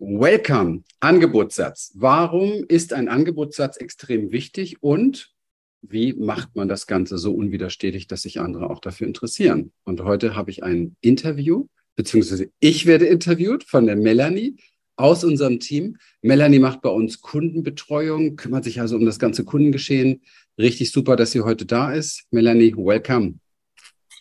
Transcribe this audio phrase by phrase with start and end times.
[0.00, 0.84] Welcome.
[1.00, 1.90] Angebotssatz.
[1.96, 5.34] Warum ist ein Angebotssatz extrem wichtig und
[5.82, 9.72] wie macht man das Ganze so unwiderstehlich, dass sich andere auch dafür interessieren?
[9.82, 11.66] Und heute habe ich ein Interview,
[11.96, 14.56] beziehungsweise ich werde interviewt von der Melanie
[14.94, 15.96] aus unserem Team.
[16.22, 20.22] Melanie macht bei uns Kundenbetreuung, kümmert sich also um das ganze Kundengeschehen.
[20.58, 22.24] Richtig super, dass sie heute da ist.
[22.30, 23.40] Melanie, welcome.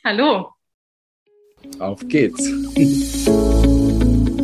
[0.03, 0.49] Hallo.
[1.77, 2.51] Auf geht's.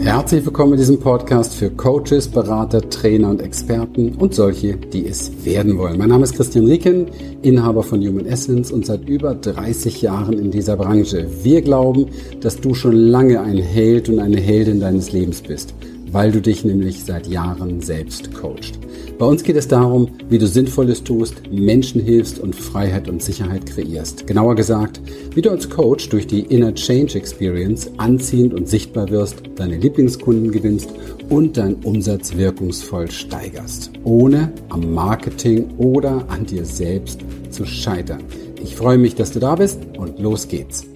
[0.03, 5.31] Herzlich willkommen in diesem Podcast für Coaches, Berater, Trainer und Experten und solche, die es
[5.45, 5.97] werden wollen.
[5.97, 7.07] Mein Name ist Christian Rieken,
[7.41, 11.25] Inhaber von Human Essence und seit über 30 Jahren in dieser Branche.
[11.41, 12.07] Wir glauben,
[12.41, 15.73] dass du schon lange ein Held und eine Heldin deines Lebens bist
[16.13, 18.77] weil du dich nämlich seit Jahren selbst coachst.
[19.19, 23.65] Bei uns geht es darum, wie du Sinnvolles tust, Menschen hilfst und Freiheit und Sicherheit
[23.67, 24.25] kreierst.
[24.25, 24.99] Genauer gesagt,
[25.35, 30.51] wie du als Coach durch die Inner Change Experience anziehend und sichtbar wirst, deine Lieblingskunden
[30.51, 30.89] gewinnst
[31.29, 38.23] und deinen Umsatz wirkungsvoll steigerst, ohne am Marketing oder an dir selbst zu scheitern.
[38.63, 40.87] Ich freue mich, dass du da bist und los geht's.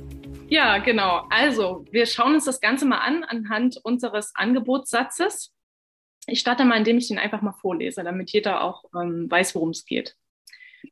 [0.49, 1.23] Ja, genau.
[1.29, 5.51] Also, wir schauen uns das Ganze mal an anhand unseres Angebotssatzes.
[6.27, 9.69] Ich starte mal, indem ich den einfach mal vorlese, damit jeder auch ähm, weiß, worum
[9.69, 10.15] es geht.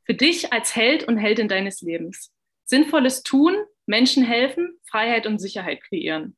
[0.05, 2.33] Für dich als Held und Heldin deines Lebens.
[2.63, 6.35] Sinnvolles tun, Menschen helfen, Freiheit und Sicherheit kreieren.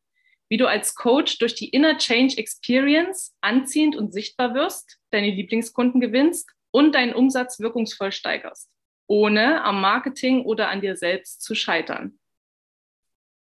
[0.49, 6.01] Wie du als Coach durch die Inner Change Experience anziehend und sichtbar wirst, deine Lieblingskunden
[6.01, 8.69] gewinnst und deinen Umsatz wirkungsvoll steigerst,
[9.07, 12.19] ohne am Marketing oder an dir selbst zu scheitern.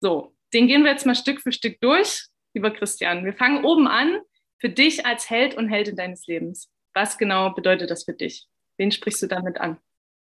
[0.01, 3.25] So, den gehen wir jetzt mal Stück für Stück durch, lieber Christian.
[3.25, 4.19] Wir fangen oben an.
[4.65, 6.71] Für dich als Held und Heldin deines Lebens.
[6.95, 8.47] Was genau bedeutet das für dich?
[8.77, 9.77] Wen sprichst du damit an?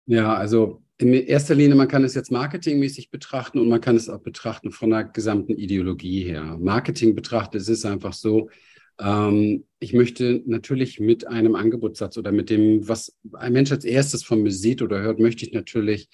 [0.06, 4.08] Ja, also in erster Linie, man kann es jetzt marketingmäßig betrachten und man kann es
[4.08, 6.56] auch betrachten von der gesamten Ideologie her.
[6.58, 8.48] Marketing betrachtet, es ist einfach so,
[8.98, 14.24] ähm, ich möchte natürlich mit einem Angebotssatz oder mit dem, was ein Mensch als erstes
[14.24, 16.08] von mir sieht oder hört, möchte ich natürlich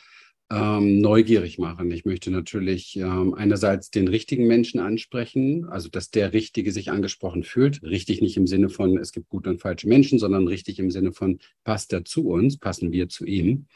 [0.51, 1.91] ähm, neugierig machen.
[1.91, 7.43] Ich möchte natürlich ähm, einerseits den richtigen Menschen ansprechen, also dass der Richtige sich angesprochen
[7.43, 7.83] fühlt.
[7.83, 11.13] Richtig nicht im Sinne von, es gibt gute und falsche Menschen, sondern richtig im Sinne
[11.13, 13.67] von, passt er zu uns, passen wir zu ihm.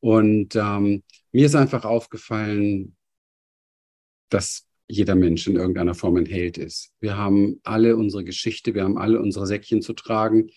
[0.00, 2.96] Und ähm, mir ist einfach aufgefallen,
[4.28, 6.92] dass jeder Mensch in irgendeiner Form ein Held ist.
[7.00, 10.50] Wir haben alle unsere Geschichte, wir haben alle unsere Säckchen zu tragen.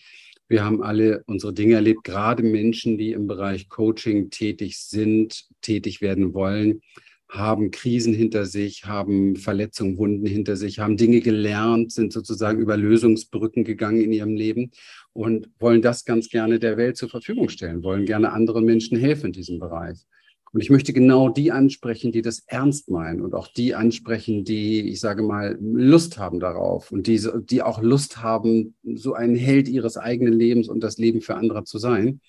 [0.48, 6.00] Wir haben alle unsere Dinge erlebt, gerade Menschen, die im Bereich Coaching tätig sind, tätig
[6.00, 6.82] werden wollen,
[7.28, 12.76] haben Krisen hinter sich, haben Verletzungen, Wunden hinter sich, haben Dinge gelernt, sind sozusagen über
[12.76, 14.70] Lösungsbrücken gegangen in ihrem Leben
[15.12, 19.26] und wollen das ganz gerne der Welt zur Verfügung stellen, wollen gerne anderen Menschen helfen
[19.26, 20.06] in diesem Bereich.
[20.56, 24.88] Und ich möchte genau die ansprechen, die das ernst meinen und auch die ansprechen, die,
[24.88, 29.68] ich sage mal, Lust haben darauf und die, die auch Lust haben, so ein Held
[29.68, 32.22] ihres eigenen Lebens und das Leben für andere zu sein.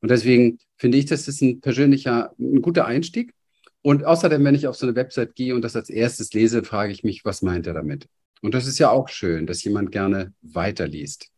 [0.00, 3.34] Und deswegen finde ich, das ist ein persönlicher, ein guter Einstieg.
[3.82, 6.92] Und außerdem, wenn ich auf so eine Website gehe und das als erstes lese, frage
[6.92, 8.06] ich mich, was meint er damit?
[8.40, 11.28] Und das ist ja auch schön, dass jemand gerne weiterliest.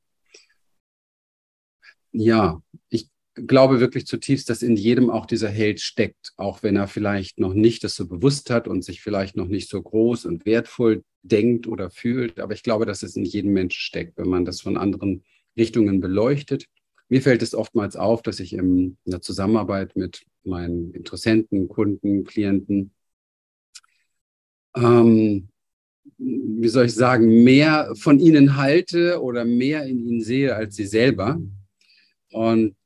[2.13, 2.61] Ja,
[2.91, 7.39] ich glaube wirklich zutiefst, dass in jedem auch dieser Held steckt, auch wenn er vielleicht
[7.39, 11.05] noch nicht das so bewusst hat und sich vielleicht noch nicht so groß und wertvoll
[11.23, 12.41] denkt oder fühlt.
[12.41, 15.23] Aber ich glaube, dass es in jedem Mensch steckt, wenn man das von anderen
[15.57, 16.67] Richtungen beleuchtet.
[17.09, 22.93] Mir fällt es oftmals auf, dass ich in der Zusammenarbeit mit meinen Interessenten, Kunden, Klienten,
[24.75, 25.49] ähm,
[26.19, 30.87] wie soll ich sagen, mehr von ihnen halte oder mehr in ihnen sehe als sie
[30.87, 31.41] selber.
[32.33, 32.77] Und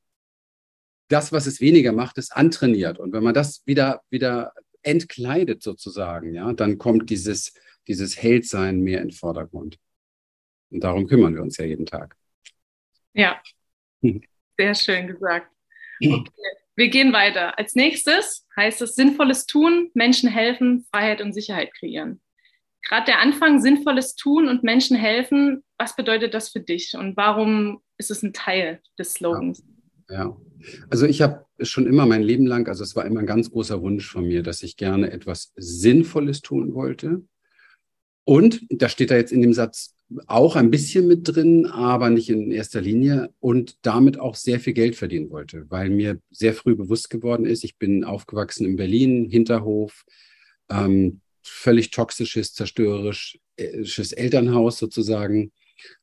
[1.11, 2.99] das, was es weniger macht, ist antrainiert.
[2.99, 7.53] Und wenn man das wieder, wieder entkleidet sozusagen, ja, dann kommt dieses,
[7.87, 9.77] dieses Heldsein mehr in den Vordergrund.
[10.69, 12.15] Und darum kümmern wir uns ja jeden Tag.
[13.13, 13.41] Ja,
[14.01, 14.23] hm.
[14.57, 15.51] sehr schön gesagt.
[16.03, 16.23] Okay.
[16.75, 17.57] Wir gehen weiter.
[17.59, 22.21] Als nächstes heißt es sinnvolles Tun, Menschen helfen, Freiheit und Sicherheit kreieren.
[22.83, 27.83] Gerade der Anfang, sinnvolles Tun und Menschen helfen, was bedeutet das für dich und warum
[27.97, 29.59] ist es ein Teil des Slogans?
[29.59, 29.80] Ja,
[30.11, 30.37] ja.
[30.89, 33.81] Also ich habe schon immer mein Leben lang, also es war immer ein ganz großer
[33.81, 37.23] Wunsch von mir, dass ich gerne etwas Sinnvolles tun wollte.
[38.23, 39.95] Und da steht da jetzt in dem Satz
[40.27, 44.73] auch ein bisschen mit drin, aber nicht in erster Linie und damit auch sehr viel
[44.73, 49.29] Geld verdienen wollte, weil mir sehr früh bewusst geworden ist, ich bin aufgewachsen in Berlin,
[49.29, 50.03] Hinterhof,
[50.69, 55.51] ähm, völlig toxisches, zerstörerisches Elternhaus sozusagen.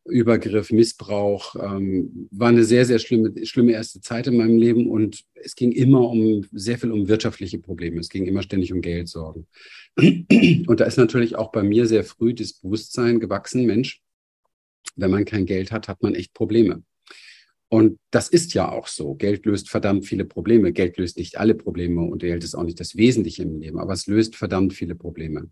[0.04, 5.24] Übergriff, Missbrauch, ähm, war eine sehr, sehr schlimme, schlimme erste Zeit in meinem Leben und
[5.34, 8.00] es ging immer um sehr viel um wirtschaftliche Probleme.
[8.00, 9.46] Es ging immer ständig um Geldsorgen.
[9.96, 14.00] Und da ist natürlich auch bei mir sehr früh das Bewusstsein gewachsen, Mensch,
[14.96, 16.82] wenn man kein Geld hat, hat man echt Probleme.
[17.70, 19.14] Und das ist ja auch so.
[19.14, 20.72] Geld löst verdammt viele Probleme.
[20.72, 23.92] Geld löst nicht alle Probleme und Geld ist auch nicht das Wesentliche im Leben, aber
[23.92, 25.50] es löst verdammt viele Probleme.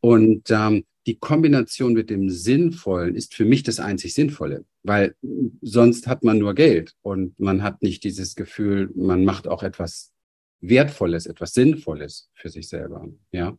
[0.00, 5.14] Und ähm, die Kombination mit dem Sinnvollen ist für mich das einzig Sinnvolle, weil
[5.62, 10.12] sonst hat man nur Geld und man hat nicht dieses Gefühl, man macht auch etwas
[10.60, 13.08] Wertvolles, etwas Sinnvolles für sich selber.
[13.32, 13.56] Ja.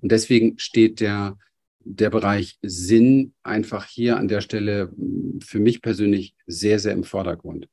[0.00, 1.36] Und deswegen steht der,
[1.80, 4.92] der Bereich Sinn einfach hier an der Stelle
[5.40, 7.68] für mich persönlich sehr, sehr im Vordergrund.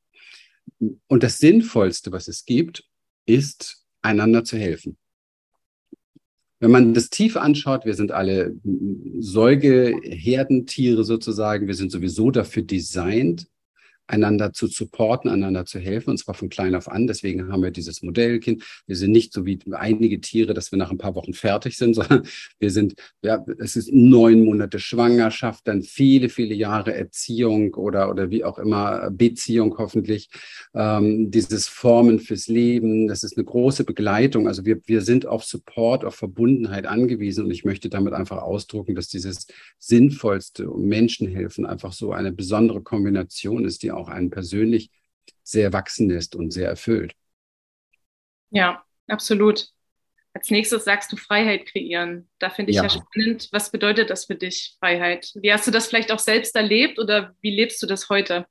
[1.06, 2.82] Und das Sinnvollste, was es gibt,
[3.26, 4.96] ist, einander zu helfen.
[6.64, 8.56] Wenn man das tief anschaut, wir sind alle
[9.18, 11.66] Säugeherdentiere sozusagen.
[11.66, 13.48] Wir sind sowieso dafür designt,
[14.06, 17.06] einander zu supporten, einander zu helfen, und zwar von klein auf an.
[17.06, 18.62] Deswegen haben wir dieses Modellkind.
[18.86, 21.94] Wir sind nicht so wie einige Tiere, dass wir nach ein paar Wochen fertig sind,
[21.94, 22.22] sondern
[22.58, 28.30] wir sind, ja, es ist neun Monate Schwangerschaft, dann viele, viele Jahre Erziehung oder, oder
[28.30, 30.28] wie auch immer, Beziehung hoffentlich,
[30.74, 33.08] ähm, dieses Formen fürs Leben.
[33.08, 34.48] Das ist eine große Begleitung.
[34.48, 38.94] Also wir, wir sind auf Support, auf Verbundenheit angewiesen und ich möchte damit einfach ausdrucken,
[38.94, 39.46] dass dieses
[39.78, 44.90] sinnvollste Menschen helfen einfach so eine besondere Kombination ist, die auch einen persönlich
[45.42, 47.14] sehr wachsen lässt und sehr erfüllt.
[48.50, 49.68] Ja, absolut.
[50.32, 52.28] Als nächstes sagst du Freiheit kreieren.
[52.38, 52.84] Da finde ich ja.
[52.84, 53.48] ja spannend.
[53.52, 55.32] Was bedeutet das für dich, Freiheit?
[55.34, 58.46] Wie hast du das vielleicht auch selbst erlebt oder wie lebst du das heute?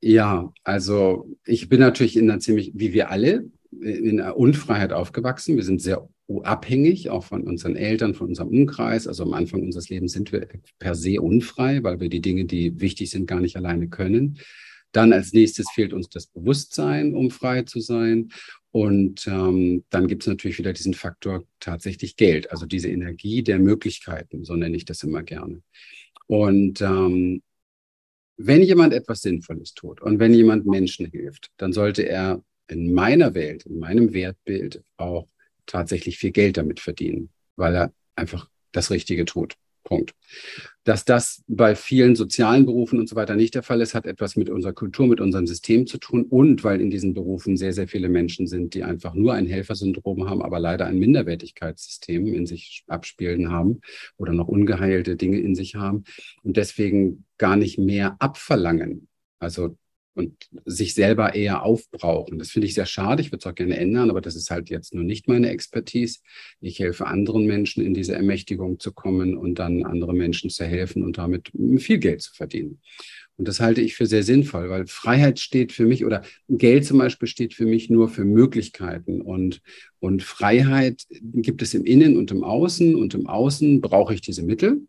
[0.00, 3.44] Ja, also ich bin natürlich in einer ziemlich, wie wir alle,
[3.80, 5.56] in einer Unfreiheit aufgewachsen.
[5.56, 6.08] Wir sind sehr
[6.42, 9.06] abhängig, auch von unseren Eltern, von unserem Umkreis.
[9.06, 10.48] Also am Anfang unseres Lebens sind wir
[10.78, 14.38] per se unfrei, weil wir die Dinge, die wichtig sind, gar nicht alleine können.
[14.92, 18.30] Dann als nächstes fehlt uns das Bewusstsein, um frei zu sein.
[18.70, 23.58] Und ähm, dann gibt es natürlich wieder diesen Faktor tatsächlich Geld, also diese Energie der
[23.58, 25.62] Möglichkeiten, so nenne ich das immer gerne.
[26.26, 27.42] Und ähm,
[28.36, 33.34] wenn jemand etwas Sinnvolles tut und wenn jemand Menschen hilft, dann sollte er in meiner
[33.34, 35.28] Welt, in meinem Wertbild auch
[35.66, 39.56] tatsächlich viel Geld damit verdienen, weil er einfach das Richtige tut.
[39.84, 40.14] Punkt.
[40.82, 44.34] Dass das bei vielen sozialen Berufen und so weiter nicht der Fall ist, hat etwas
[44.34, 47.86] mit unserer Kultur, mit unserem System zu tun und weil in diesen Berufen sehr, sehr
[47.86, 52.84] viele Menschen sind, die einfach nur ein Helfersyndrom haben, aber leider ein Minderwertigkeitssystem in sich
[52.88, 53.80] abspielen haben
[54.16, 56.04] oder noch ungeheilte Dinge in sich haben
[56.42, 59.08] und deswegen gar nicht mehr abverlangen.
[59.38, 59.76] Also
[60.14, 62.38] und sich selber eher aufbrauchen.
[62.38, 63.20] Das finde ich sehr schade.
[63.20, 66.20] Ich würde es auch gerne ändern, aber das ist halt jetzt nur nicht meine Expertise.
[66.60, 71.02] Ich helfe anderen Menschen in diese Ermächtigung zu kommen und dann andere Menschen zu helfen
[71.02, 72.80] und damit viel Geld zu verdienen.
[73.36, 76.98] Und das halte ich für sehr sinnvoll, weil Freiheit steht für mich oder Geld zum
[76.98, 79.60] Beispiel steht für mich nur für Möglichkeiten und,
[79.98, 84.44] und Freiheit gibt es im Innen und im Außen und im Außen brauche ich diese
[84.44, 84.86] Mittel,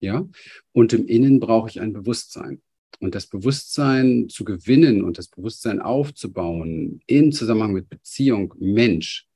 [0.00, 0.26] ja,
[0.72, 2.62] und im Innen brauche ich ein Bewusstsein.
[3.02, 9.26] Und das Bewusstsein zu gewinnen und das Bewusstsein aufzubauen im Zusammenhang mit Beziehung Mensch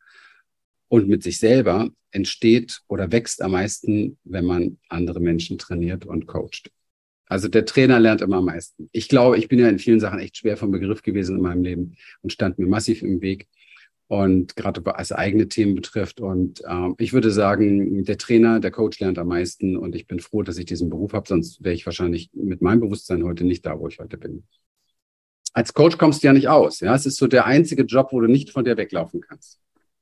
[0.87, 6.29] und mit sich selber entsteht oder wächst am meisten, wenn man andere Menschen trainiert und
[6.29, 6.71] coacht.
[7.27, 8.89] Also der Trainer lernt immer am meisten.
[8.93, 11.65] Ich glaube, ich bin ja in vielen Sachen echt schwer vom Begriff gewesen in meinem
[11.65, 13.49] Leben und stand mir massiv im Weg
[14.09, 16.21] und gerade was eigene Themen betrifft.
[16.21, 20.21] Und äh, ich würde sagen, der Trainer, der Coach lernt am meisten und ich bin
[20.21, 23.67] froh, dass ich diesen Beruf habe, sonst wäre ich wahrscheinlich mit meinem Bewusstsein heute nicht
[23.67, 24.47] da, wo ich heute bin.
[25.53, 26.81] Als Coach kommst du ja nicht aus.
[26.81, 29.61] Ja, es ist so der einzige Job, wo du nicht von dir weglaufen kannst.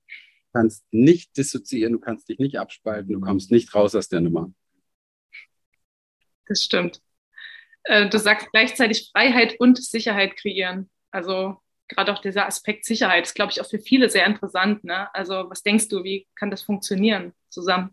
[0.08, 4.20] Du kannst nicht dissoziieren, du kannst dich nicht abspalten, du kommst nicht raus aus der
[4.20, 4.52] Nummer.
[6.46, 7.00] Das stimmt.
[7.84, 10.90] Äh, du sagst gleichzeitig Freiheit und Sicherheit kreieren.
[11.10, 11.56] Also
[11.88, 14.84] gerade auch dieser Aspekt Sicherheit ist, glaube ich, auch für viele sehr interessant.
[14.84, 15.14] Ne?
[15.14, 17.90] Also was denkst du, wie kann das funktionieren zusammen?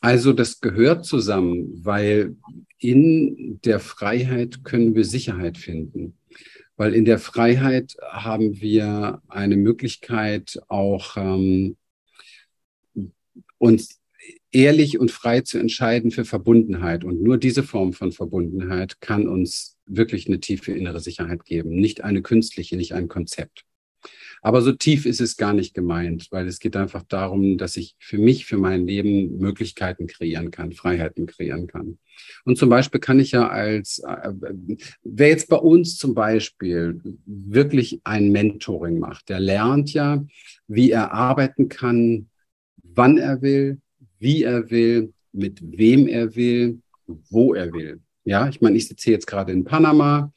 [0.00, 2.36] Also das gehört zusammen, weil
[2.78, 6.16] in der Freiheit können wir Sicherheit finden.
[6.76, 11.76] Weil in der Freiheit haben wir eine Möglichkeit, auch ähm,
[13.58, 13.99] uns
[14.52, 17.04] ehrlich und frei zu entscheiden für Verbundenheit.
[17.04, 21.70] Und nur diese Form von Verbundenheit kann uns wirklich eine tiefe innere Sicherheit geben.
[21.70, 23.64] Nicht eine künstliche, nicht ein Konzept.
[24.42, 27.94] Aber so tief ist es gar nicht gemeint, weil es geht einfach darum, dass ich
[27.98, 31.98] für mich, für mein Leben Möglichkeiten kreieren kann, Freiheiten kreieren kann.
[32.44, 34.32] Und zum Beispiel kann ich ja als, äh,
[35.02, 40.24] wer jetzt bei uns zum Beispiel wirklich ein Mentoring macht, der lernt ja,
[40.66, 42.30] wie er arbeiten kann,
[42.82, 43.78] wann er will,
[44.20, 48.00] wie er will, mit wem er will, wo er will.
[48.24, 50.32] Ja, ich meine, ich sitze jetzt gerade in Panama.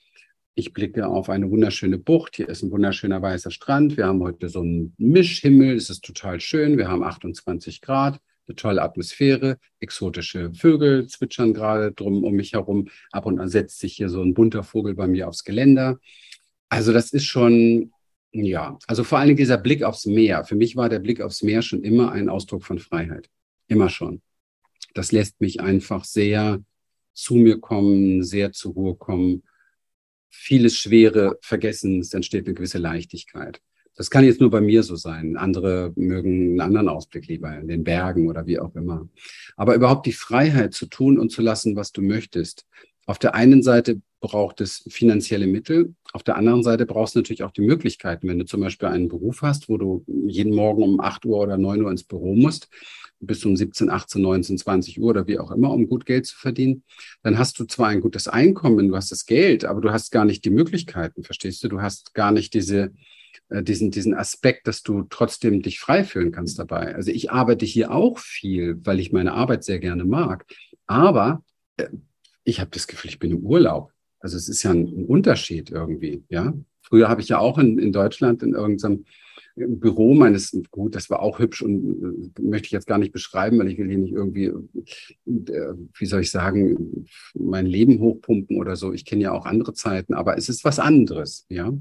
[0.56, 2.38] Ich blicke auf eine wunderschöne Bucht.
[2.38, 3.98] Hier ist ein wunderschöner weißer Strand.
[3.98, 5.75] Wir haben heute so einen Mischhimmel.
[5.75, 6.78] Es ist total schön.
[6.78, 8.20] Wir haben 28 Grad.
[8.48, 12.88] eine tolle Atmosphäre, exotische Vögel zwitschern gerade drum um mich herum.
[13.12, 16.00] Ab und an setzt sich hier so ein bunter Vogel bei mir aufs Geländer.
[16.70, 17.92] Also das ist schon,
[18.32, 20.44] ja, also vor allen Dingen dieser Blick aufs Meer.
[20.46, 23.30] Für mich war der Blick aufs Meer schon immer ein Ausdruck von Freiheit.
[23.67, 24.22] Immer schon.
[24.93, 26.63] Das lässt mich einfach sehr
[27.13, 29.43] zu mir kommen, sehr zur Ruhe kommen,
[30.29, 33.62] vieles Schwere vergessen, es entsteht eine gewisse Leichtigkeit.
[33.96, 35.38] Das kann jetzt nur bei mir so sein.
[35.38, 39.08] Andere mögen einen anderen Ausblick lieber in den Bergen oder wie auch immer.
[39.55, 42.65] Aber überhaupt die Freiheit zu tun und zu lassen, was du möchtest.
[43.05, 45.94] Auf der einen Seite braucht es finanzielle Mittel.
[46.13, 48.30] Auf der anderen Seite brauchst du natürlich auch die Möglichkeiten.
[48.30, 51.58] Wenn du zum Beispiel einen Beruf hast, wo du jeden Morgen um 8 Uhr oder
[51.58, 52.70] 9 Uhr ins Büro musst,
[53.20, 56.38] bis um 17, 18, 19, 20 Uhr oder wie auch immer, um gut Geld zu
[56.38, 56.84] verdienen,
[57.22, 60.24] dann hast du zwar ein gutes Einkommen, du hast das Geld, aber du hast gar
[60.24, 61.68] nicht die Möglichkeiten, verstehst du?
[61.68, 62.94] Du hast gar nicht diese,
[63.50, 66.96] äh, diesen, diesen Aspekt, dass du trotzdem dich frei fühlen kannst dabei.
[66.96, 70.46] Also ich arbeite hier auch viel, weil ich meine Arbeit sehr gerne mag.
[70.88, 71.44] Aber
[71.75, 71.89] äh,
[72.46, 73.93] ich habe das Gefühl, ich bin im Urlaub.
[74.24, 76.53] Also es ist ja ein, ein Unterschied irgendwie, ja.
[76.82, 79.06] Früher habe ich ja auch in, in Deutschland in irgendeinem
[79.56, 83.60] Büro meines, gut, das war auch hübsch und äh, möchte ich jetzt gar nicht beschreiben,
[83.60, 88.77] weil ich will hier nicht irgendwie, äh, wie soll ich sagen, mein Leben hochpumpen oder
[88.77, 88.94] so.
[88.94, 91.74] Ich kenne ja auch andere Zeiten, aber es ist was anderes, ja.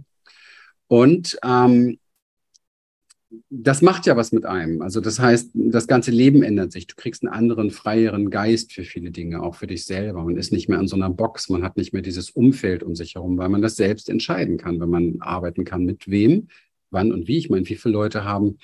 [0.88, 1.98] Und ähm,
[3.50, 4.82] das macht ja was mit einem.
[4.82, 6.86] Also das heißt, das ganze Leben ändert sich.
[6.86, 10.22] Du kriegst einen anderen, freieren Geist für viele Dinge, auch für dich selber.
[10.24, 12.94] Man ist nicht mehr in so einer Box, man hat nicht mehr dieses Umfeld um
[12.94, 16.48] sich herum, weil man das selbst entscheiden kann, wenn man arbeiten kann, mit wem,
[16.90, 17.38] wann und wie.
[17.38, 18.58] Ich meine, wie viele Leute haben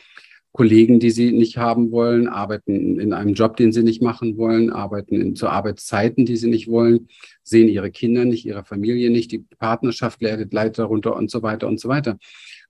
[0.52, 4.70] Kollegen, die sie nicht haben wollen, arbeiten in einem Job, den sie nicht machen wollen,
[4.70, 7.08] arbeiten in, zu Arbeitszeiten, die sie nicht wollen,
[7.42, 11.68] sehen ihre Kinder nicht, ihre Familie nicht, die Partnerschaft leidet, leidet darunter und so weiter
[11.68, 12.18] und so weiter.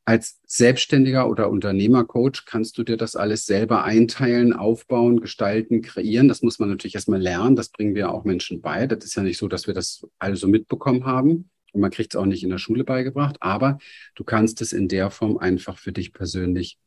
[0.08, 6.28] Als Selbstständiger oder Unternehmercoach kannst du dir das alles selber einteilen, aufbauen, gestalten, kreieren.
[6.28, 7.56] Das muss man natürlich erstmal lernen.
[7.56, 8.86] Das bringen wir auch Menschen bei.
[8.86, 11.50] Das ist ja nicht so, dass wir das alle so mitbekommen haben.
[11.74, 13.76] Und man kriegt es auch nicht in der Schule beigebracht, aber
[14.14, 16.78] du kannst es in der Form einfach für dich persönlich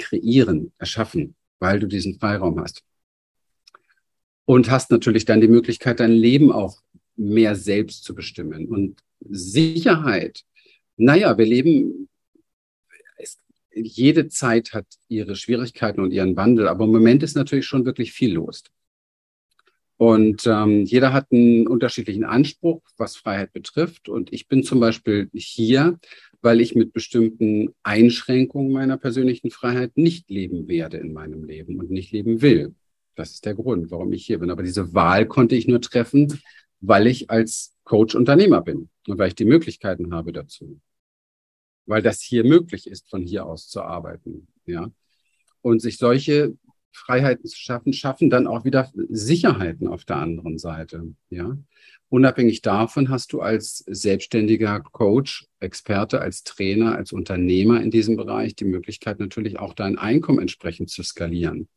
[0.00, 2.82] kreieren, erschaffen, weil du diesen Freiraum hast.
[4.44, 6.80] Und hast natürlich dann die Möglichkeit, dein Leben auch
[7.14, 8.66] mehr selbst zu bestimmen.
[8.66, 10.42] Und Sicherheit,
[10.96, 12.08] naja, wir leben,
[13.82, 18.12] jede Zeit hat ihre Schwierigkeiten und ihren Wandel, aber im Moment ist natürlich schon wirklich
[18.12, 18.64] viel los.
[20.00, 24.08] Und ähm, jeder hat einen unterschiedlichen Anspruch, was Freiheit betrifft.
[24.08, 25.98] Und ich bin zum Beispiel hier,
[26.40, 31.90] weil ich mit bestimmten Einschränkungen meiner persönlichen Freiheit nicht leben werde in meinem Leben und
[31.90, 32.74] nicht leben will.
[33.14, 34.50] Das ist der Grund, warum ich hier bin.
[34.50, 36.40] Aber diese Wahl konnte ich nur treffen,
[36.80, 40.80] weil ich als Coach Unternehmer bin und weil ich die Möglichkeiten habe dazu.
[41.90, 44.46] Weil das hier möglich ist, von hier aus zu arbeiten.
[44.64, 44.90] Ja.
[45.60, 46.56] Und sich solche
[46.92, 51.14] Freiheiten zu schaffen, schaffen dann auch wieder Sicherheiten auf der anderen Seite.
[51.30, 51.56] Ja,
[52.08, 58.54] unabhängig davon hast du als selbstständiger Coach, Experte, als Trainer, als Unternehmer in diesem Bereich
[58.54, 61.68] die Möglichkeit natürlich auch dein Einkommen entsprechend zu skalieren.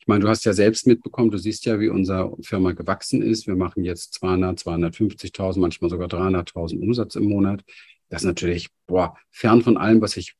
[0.00, 3.46] Ich meine, du hast ja selbst mitbekommen, du siehst ja, wie unsere Firma gewachsen ist.
[3.46, 7.62] Wir machen jetzt 200, 250.000, manchmal sogar 300.000 Umsatz im Monat.
[8.08, 10.34] Das ist natürlich boah, fern von allem, was ich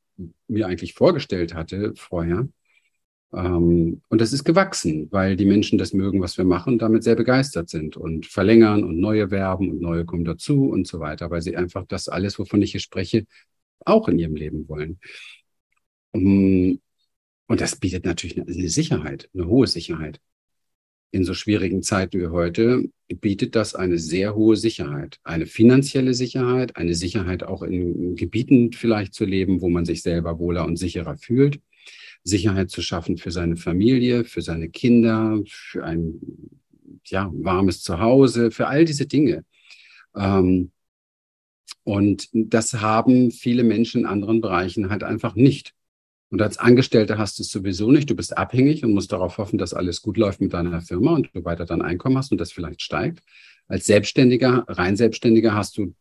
[0.47, 2.47] mir eigentlich vorgestellt hatte vorher.
[3.33, 7.15] Ähm, und das ist gewachsen, weil die Menschen das mögen, was wir machen damit sehr
[7.15, 11.41] begeistert sind und verlängern und neue werben und neue kommen dazu und so weiter, weil
[11.41, 13.25] sie einfach das alles, wovon ich hier spreche,
[13.85, 14.99] auch in ihrem Leben wollen.
[16.11, 20.19] Und das bietet natürlich eine Sicherheit, eine hohe Sicherheit.
[21.11, 26.75] In so schwierigen Zeiten wie heute bietet das eine sehr hohe Sicherheit, eine finanzielle Sicherheit,
[26.75, 31.17] eine Sicherheit auch in Gebieten vielleicht zu leben, wo man sich selber wohler und sicherer
[31.17, 31.59] fühlt
[32.23, 36.19] Sicherheit zu schaffen für seine Familie, für seine Kinder, für ein
[37.05, 39.45] ja, warmes Zuhause, für all diese Dinge.
[40.15, 40.71] Ähm,
[41.83, 45.73] und das haben viele Menschen in anderen Bereichen halt einfach nicht.
[46.31, 48.09] Und als Angestellter hast du es sowieso nicht.
[48.09, 51.29] Du bist abhängig und musst darauf hoffen, dass alles gut läuft mit deiner Firma und
[51.33, 53.23] du weiter dein Einkommen hast und das vielleicht steigt.
[53.67, 55.93] Als Selbstständiger, rein Selbstständiger hast du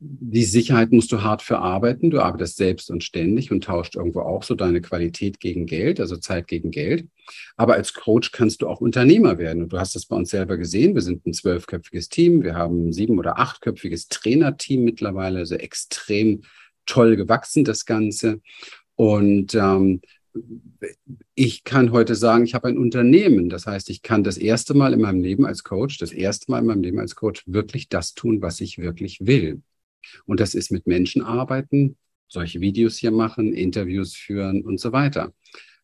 [0.00, 2.10] die Sicherheit musst du hart verarbeiten.
[2.10, 6.16] Du arbeitest selbst und ständig und tauscht irgendwo auch so deine Qualität gegen Geld, also
[6.16, 7.08] Zeit gegen Geld.
[7.56, 9.64] Aber als Coach kannst du auch Unternehmer werden.
[9.64, 10.94] Und du hast das bei uns selber gesehen.
[10.94, 12.44] Wir sind ein zwölfköpfiges Team.
[12.44, 16.42] Wir haben ein sieben- oder achtköpfiges Trainerteam mittlerweile, also extrem
[16.86, 18.40] toll gewachsen, das Ganze.
[18.98, 20.00] Und ähm,
[21.36, 23.48] ich kann heute sagen, ich habe ein Unternehmen.
[23.48, 26.58] Das heißt, ich kann das erste Mal in meinem Leben als Coach, das erste Mal
[26.58, 29.62] in meinem Leben als Coach wirklich das tun, was ich wirklich will.
[30.26, 35.32] Und das ist mit Menschen arbeiten, solche Videos hier machen, Interviews führen und so weiter.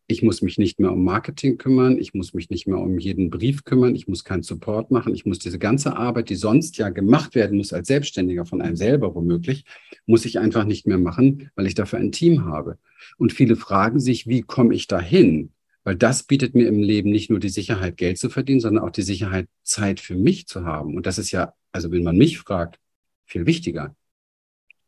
[0.07, 1.99] Ich muss mich nicht mehr um Marketing kümmern.
[1.99, 3.95] Ich muss mich nicht mehr um jeden Brief kümmern.
[3.95, 5.15] Ich muss keinen Support machen.
[5.15, 8.77] Ich muss diese ganze Arbeit, die sonst ja gemacht werden muss als Selbstständiger von einem
[8.77, 9.65] selber womöglich,
[10.05, 12.79] muss ich einfach nicht mehr machen, weil ich dafür ein Team habe.
[13.17, 15.53] Und viele fragen sich, wie komme ich dahin?
[15.85, 18.91] Weil das bietet mir im Leben nicht nur die Sicherheit, Geld zu verdienen, sondern auch
[18.91, 20.97] die Sicherheit, Zeit für mich zu haben.
[20.97, 22.79] Und das ist ja, also wenn man mich fragt,
[23.25, 23.97] viel wichtiger.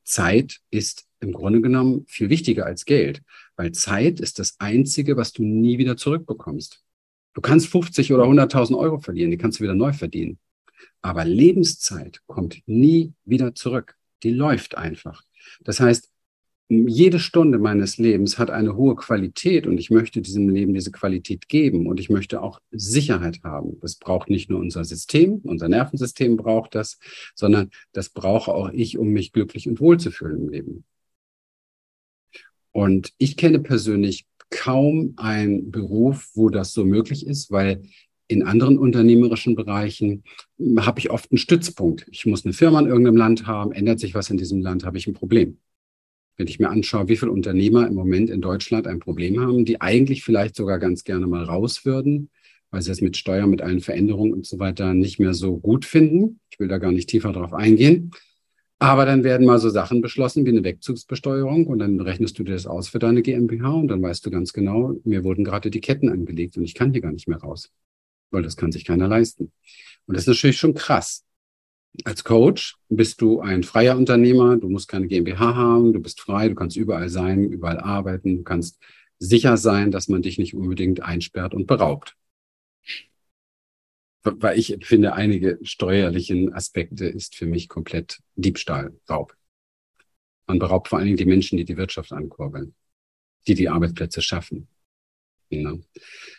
[0.04, 3.22] Zeit ist im Grunde genommen viel wichtiger als Geld,
[3.56, 6.82] weil Zeit ist das Einzige, was du nie wieder zurückbekommst.
[7.34, 10.38] Du kannst 50 oder 100.000 Euro verlieren, die kannst du wieder neu verdienen.
[11.02, 13.96] Aber Lebenszeit kommt nie wieder zurück.
[14.22, 15.22] Die läuft einfach.
[15.60, 16.10] Das heißt,
[16.68, 21.48] jede Stunde meines Lebens hat eine hohe Qualität und ich möchte diesem Leben diese Qualität
[21.48, 23.78] geben und ich möchte auch Sicherheit haben.
[23.80, 26.98] Das braucht nicht nur unser System, unser Nervensystem braucht das,
[27.36, 30.84] sondern das brauche auch ich, um mich glücklich und wohl zu fühlen im Leben.
[32.76, 37.80] Und ich kenne persönlich kaum einen Beruf, wo das so möglich ist, weil
[38.28, 40.24] in anderen unternehmerischen Bereichen
[40.80, 42.06] habe ich oft einen Stützpunkt.
[42.10, 44.98] Ich muss eine Firma in irgendeinem Land haben, ändert sich was in diesem Land, habe
[44.98, 45.56] ich ein Problem.
[46.36, 49.80] Wenn ich mir anschaue, wie viele Unternehmer im Moment in Deutschland ein Problem haben, die
[49.80, 52.28] eigentlich vielleicht sogar ganz gerne mal raus würden,
[52.70, 55.86] weil sie es mit Steuern, mit allen Veränderungen und so weiter nicht mehr so gut
[55.86, 56.40] finden.
[56.50, 58.10] Ich will da gar nicht tiefer drauf eingehen.
[58.78, 62.52] Aber dann werden mal so Sachen beschlossen wie eine Wegzugsbesteuerung und dann rechnest du dir
[62.52, 65.80] das aus für deine GmbH und dann weißt du ganz genau, mir wurden gerade die
[65.80, 67.72] Ketten angelegt und ich kann hier gar nicht mehr raus,
[68.30, 69.50] weil das kann sich keiner leisten.
[70.06, 71.24] Und das ist natürlich schon krass.
[72.04, 76.50] Als Coach bist du ein freier Unternehmer, du musst keine GmbH haben, du bist frei,
[76.50, 78.78] du kannst überall sein, überall arbeiten, du kannst
[79.18, 82.14] sicher sein, dass man dich nicht unbedingt einsperrt und beraubt.
[84.26, 89.36] Weil ich finde, einige steuerlichen Aspekte ist für mich komplett Diebstahl, Raub.
[90.46, 92.74] Man beraubt vor allen Dingen die Menschen, die die Wirtschaft ankurbeln,
[93.46, 94.68] die die Arbeitsplätze schaffen.
[95.50, 95.74] Ja.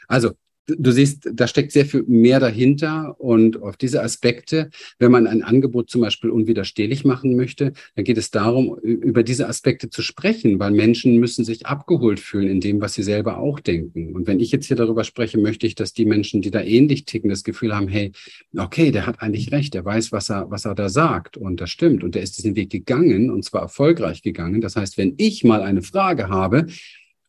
[0.07, 0.33] Also
[0.67, 4.69] du siehst, da steckt sehr viel mehr dahinter und auf diese Aspekte,
[4.99, 9.47] wenn man ein Angebot zum Beispiel unwiderstehlich machen möchte, dann geht es darum, über diese
[9.47, 13.59] Aspekte zu sprechen, weil Menschen müssen sich abgeholt fühlen in dem, was sie selber auch
[13.59, 14.13] denken.
[14.13, 17.05] Und wenn ich jetzt hier darüber spreche, möchte ich, dass die Menschen, die da ähnlich
[17.05, 18.11] ticken, das Gefühl haben, hey,
[18.57, 21.69] okay, der hat eigentlich recht, der weiß, was er, was er da sagt und das
[21.69, 24.61] stimmt und der ist diesen Weg gegangen und zwar erfolgreich gegangen.
[24.61, 26.67] Das heißt, wenn ich mal eine Frage habe,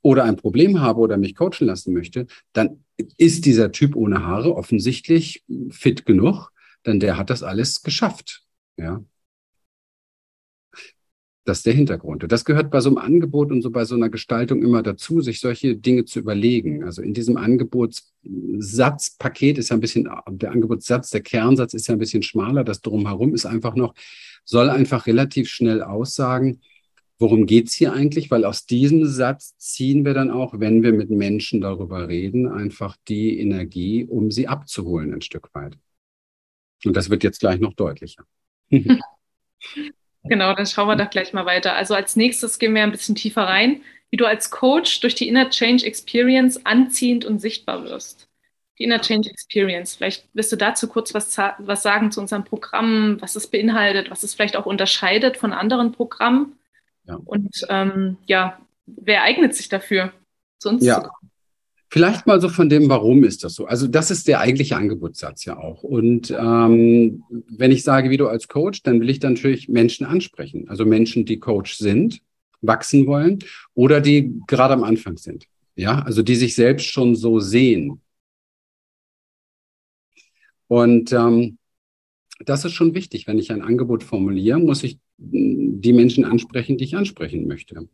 [0.02, 2.84] oder ein Problem habe oder mich coachen lassen möchte, dann
[3.16, 6.52] ist dieser Typ ohne Haare offensichtlich fit genug,
[6.87, 8.44] denn der hat das alles geschafft.
[8.76, 9.02] Ja.
[11.44, 12.22] Das ist der Hintergrund.
[12.24, 15.22] Und das gehört bei so einem Angebot und so bei so einer Gestaltung immer dazu,
[15.22, 16.84] sich solche Dinge zu überlegen.
[16.84, 21.98] Also in diesem Angebotssatzpaket ist ja ein bisschen, der Angebotssatz, der Kernsatz ist ja ein
[21.98, 22.64] bisschen schmaler.
[22.64, 23.94] Das drumherum ist einfach noch,
[24.44, 26.61] soll einfach relativ schnell aussagen,
[27.18, 28.31] worum geht's hier eigentlich?
[28.31, 32.96] Weil aus diesem Satz ziehen wir dann auch, wenn wir mit Menschen darüber reden, einfach
[33.09, 35.76] die Energie, um sie abzuholen ein Stück weit.
[36.85, 38.24] Und das wird jetzt gleich noch deutlicher.
[38.70, 39.00] genau,
[40.54, 41.74] dann schauen wir doch gleich mal weiter.
[41.74, 45.28] Also als nächstes gehen wir ein bisschen tiefer rein, wie du als Coach durch die
[45.28, 48.28] Inner Change Experience anziehend und sichtbar wirst.
[48.78, 49.96] Die Inner Change Experience.
[49.96, 54.22] Vielleicht wirst du dazu kurz was, was sagen zu unserem Programm, was es beinhaltet, was
[54.22, 56.58] es vielleicht auch unterscheidet von anderen Programmen
[57.09, 57.18] ja.
[57.25, 60.12] Und ähm, ja, wer eignet sich dafür,
[60.59, 60.97] zu uns ja.
[60.97, 61.31] zu kommen?
[61.90, 63.64] Vielleicht mal so von dem, warum ist das so?
[63.64, 65.83] Also das ist der eigentliche Angebotssatz ja auch.
[65.83, 70.05] Und ähm, wenn ich sage, wie du als Coach, dann will ich dann natürlich Menschen
[70.05, 70.68] ansprechen.
[70.68, 72.21] Also Menschen, die Coach sind,
[72.61, 73.38] wachsen wollen
[73.73, 75.47] oder die gerade am Anfang sind.
[75.77, 78.03] Ja, also die sich selbst schon so sehen.
[80.66, 81.57] Und ähm,
[82.44, 83.27] das ist schon wichtig.
[83.27, 87.88] Wenn ich ein Angebot formuliere, muss ich die Menschen ansprechen, die ich ansprechen möchte.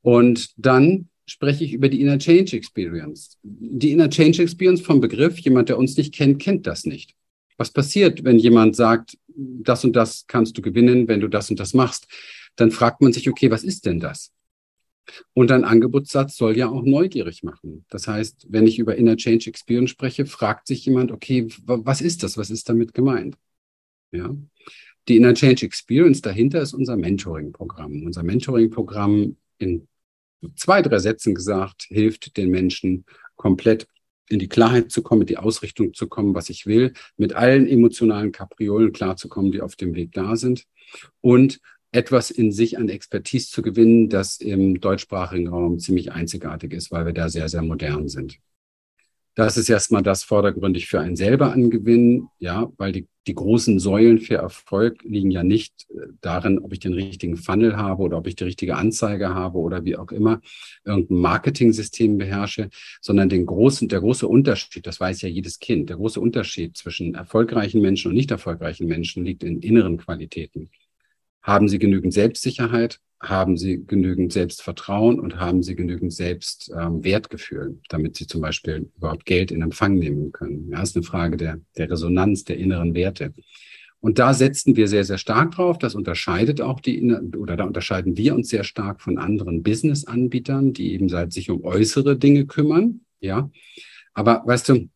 [0.00, 3.38] Und dann spreche ich über die Inner Change Experience.
[3.42, 7.14] Die Inner Change Experience vom Begriff, jemand, der uns nicht kennt, kennt das nicht.
[7.56, 11.60] Was passiert, wenn jemand sagt, das und das kannst du gewinnen, wenn du das und
[11.60, 12.06] das machst?
[12.56, 14.32] Dann fragt man sich, okay, was ist denn das?
[15.34, 17.84] Und ein Angebotssatz soll ja auch neugierig machen.
[17.88, 22.22] Das heißt, wenn ich über Inner Change Experience spreche, fragt sich jemand, okay, was ist
[22.22, 22.36] das?
[22.36, 23.36] Was ist damit gemeint?
[24.12, 24.34] Ja.
[25.08, 28.04] Die Inner Change Experience dahinter ist unser Mentoring-Programm.
[28.04, 29.88] Unser Mentoring-Programm in
[30.54, 33.04] zwei, drei Sätzen gesagt, hilft den Menschen
[33.36, 33.88] komplett
[34.28, 37.66] in die Klarheit zu kommen, in die Ausrichtung zu kommen, was ich will, mit allen
[37.66, 40.66] emotionalen Kapriolen klarzukommen, die auf dem Weg da sind
[41.20, 46.90] und etwas in sich an Expertise zu gewinnen, das im deutschsprachigen Raum ziemlich einzigartig ist,
[46.90, 48.38] weil wir da sehr, sehr modern sind.
[49.34, 54.18] Das ist erstmal das vordergründig für einen selber angewinnen, ja, weil die, die großen Säulen
[54.18, 58.26] für Erfolg liegen ja nicht äh, darin, ob ich den richtigen Funnel habe oder ob
[58.26, 60.42] ich die richtige Anzeige habe oder wie auch immer
[60.84, 62.68] irgendein Marketing-System beherrsche,
[63.00, 67.14] sondern den großen, der große Unterschied, das weiß ja jedes Kind, der große Unterschied zwischen
[67.14, 70.68] erfolgreichen Menschen und nicht erfolgreichen Menschen liegt in inneren Qualitäten.
[71.42, 73.00] Haben sie genügend Selbstsicherheit?
[73.22, 79.26] haben sie genügend Selbstvertrauen und haben sie genügend Selbstwertgefühl, ähm, damit sie zum Beispiel überhaupt
[79.26, 80.68] Geld in Empfang nehmen können.
[80.70, 83.32] Ja, ist eine Frage der, der Resonanz, der inneren Werte.
[84.00, 85.78] Und da setzen wir sehr, sehr stark drauf.
[85.78, 87.00] Das unterscheidet auch die,
[87.36, 91.64] oder da unterscheiden wir uns sehr stark von anderen Business-Anbietern, die eben seit sich um
[91.64, 93.02] äußere Dinge kümmern.
[93.20, 93.48] Ja.
[94.14, 94.88] Aber weißt du,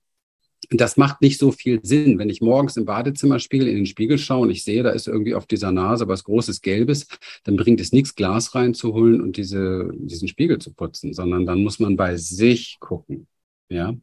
[0.70, 2.18] das macht nicht so viel Sinn.
[2.18, 5.34] Wenn ich morgens im Badezimmerspiegel in den Spiegel schaue und ich sehe, da ist irgendwie
[5.34, 7.06] auf dieser Nase was Großes Gelbes,
[7.44, 11.78] dann bringt es nichts, Glas reinzuholen und diese, diesen Spiegel zu putzen, sondern dann muss
[11.78, 13.26] man bei sich gucken.
[13.68, 13.94] Ja.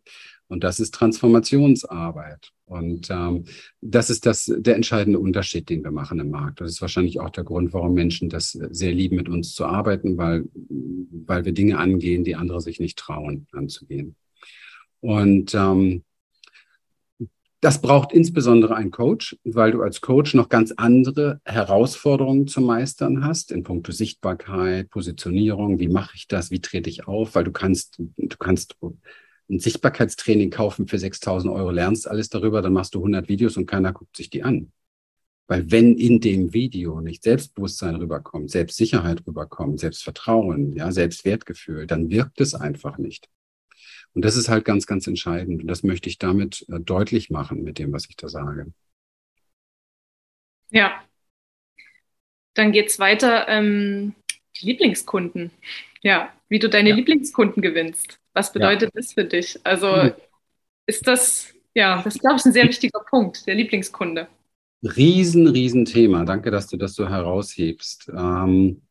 [0.48, 2.52] Und das ist Transformationsarbeit.
[2.66, 3.46] Und ähm,
[3.82, 6.62] das ist das, der entscheidende Unterschied, den wir machen im Markt.
[6.62, 10.18] Das ist wahrscheinlich auch der Grund, warum Menschen das sehr lieben, mit uns zu arbeiten,
[10.18, 14.16] weil, weil wir Dinge angehen, die andere sich nicht trauen anzugehen.
[15.02, 16.04] Und ähm,
[17.64, 23.24] das braucht insbesondere ein Coach, weil du als Coach noch ganz andere Herausforderungen zu meistern
[23.24, 25.80] hast in puncto Sichtbarkeit, Positionierung.
[25.80, 26.52] Wie mache ich das?
[26.52, 27.36] Wie trete ich auf?
[27.36, 28.76] Weil du kannst, du kannst
[29.50, 33.66] ein Sichtbarkeitstraining kaufen für 6000 Euro, lernst alles darüber, dann machst du 100 Videos und
[33.66, 34.74] keiner guckt sich die an.
[35.48, 42.42] Weil wenn in dem Video nicht Selbstbewusstsein rüberkommt, Selbstsicherheit rüberkommt, Selbstvertrauen, ja, Selbstwertgefühl, dann wirkt
[42.42, 43.30] es einfach nicht.
[44.14, 45.62] Und das ist halt ganz, ganz entscheidend.
[45.62, 48.72] Und das möchte ich damit äh, deutlich machen mit dem, was ich da sage.
[50.70, 51.02] Ja.
[52.54, 53.48] Dann geht's weiter.
[53.48, 54.14] Ähm,
[54.62, 55.52] die Lieblingskunden.
[56.02, 56.96] Ja, wie du deine ja.
[56.96, 58.20] Lieblingskunden gewinnst.
[58.34, 59.02] Was bedeutet ja.
[59.02, 59.60] das für dich?
[59.64, 60.14] Also hm.
[60.86, 64.28] ist das, ja, das ist, glaube ich, ein sehr wichtiger Punkt, der Lieblingskunde.
[64.84, 66.26] Riesen, riesen Thema.
[66.26, 68.12] Danke, dass du das so heraushebst.
[68.16, 68.82] Ähm,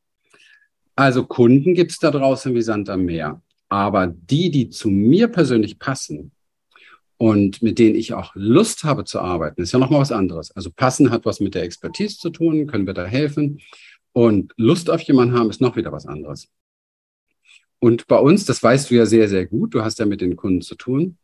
[0.97, 3.43] also Kunden gibt es da draußen wie Sand am Meer.
[3.73, 6.33] Aber die, die zu mir persönlich passen
[7.17, 10.51] und mit denen ich auch Lust habe zu arbeiten, ist ja nochmal was anderes.
[10.51, 13.63] Also passen hat was mit der Expertise zu tun, können wir da helfen.
[14.13, 16.51] Und Lust auf jemanden haben ist noch wieder was anderes.
[17.79, 20.37] Und bei uns, das weißt du ja sehr, sehr gut, du hast ja mit den
[20.37, 21.17] Kunden zu tun,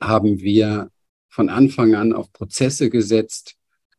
[0.00, 0.90] haben wir
[1.28, 3.56] von Anfang an auf Prozesse gesetzt.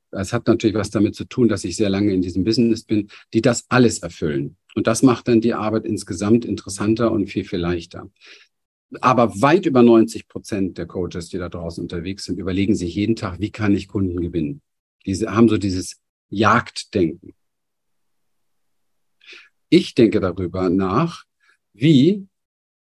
[0.10, 3.12] Das hat natürlich was damit zu tun, dass ich sehr lange in diesem Business bin,
[3.36, 4.58] die das alles erfüllen.
[4.76, 8.10] Und das macht dann die Arbeit insgesamt interessanter und viel, viel leichter.
[9.00, 13.16] Aber weit über 90 Prozent der Coaches, die da draußen unterwegs sind, überlegen sich jeden
[13.16, 14.62] Tag, wie kann ich Kunden gewinnen?
[15.06, 17.34] Diese haben so dieses Jagddenken.
[19.70, 21.24] Ich denke darüber nach,
[21.74, 22.28] wie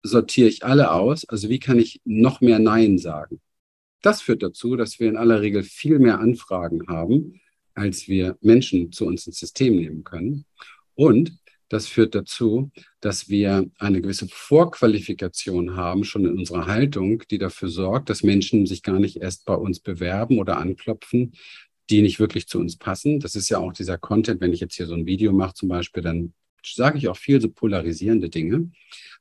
[0.01, 1.25] sortiere ich alle aus?
[1.25, 3.39] Also wie kann ich noch mehr Nein sagen?
[4.01, 7.39] Das führt dazu, dass wir in aller Regel viel mehr Anfragen haben,
[7.75, 10.45] als wir Menschen zu uns ins System nehmen können.
[10.95, 11.37] Und
[11.73, 17.69] das führt dazu, dass wir eine gewisse Vorqualifikation haben, schon in unserer Haltung, die dafür
[17.69, 21.33] sorgt, dass Menschen sich gar nicht erst bei uns bewerben oder anklopfen,
[21.89, 23.19] die nicht wirklich zu uns passen.
[23.19, 25.69] Das ist ja auch dieser Content, wenn ich jetzt hier so ein Video mache zum
[25.69, 26.33] Beispiel, dann
[26.63, 28.69] sage ich auch viel so polarisierende Dinge.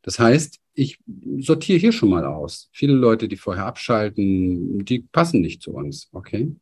[0.03, 0.99] Das heißt, ich
[1.39, 2.69] sortiere hier schon mal aus.
[2.73, 6.09] Viele Leute, die vorher abschalten, die passen nicht zu uns.
[6.13, 6.55] Okay.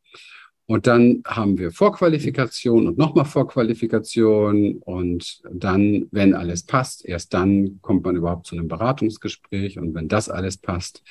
[0.70, 4.76] Und dann haben wir Vorqualifikation und nochmal Vorqualifikation.
[4.76, 9.80] Und dann, wenn alles passt, erst dann kommt man überhaupt zu einem Beratungsgespräch.
[9.80, 11.02] Und wenn das alles passt,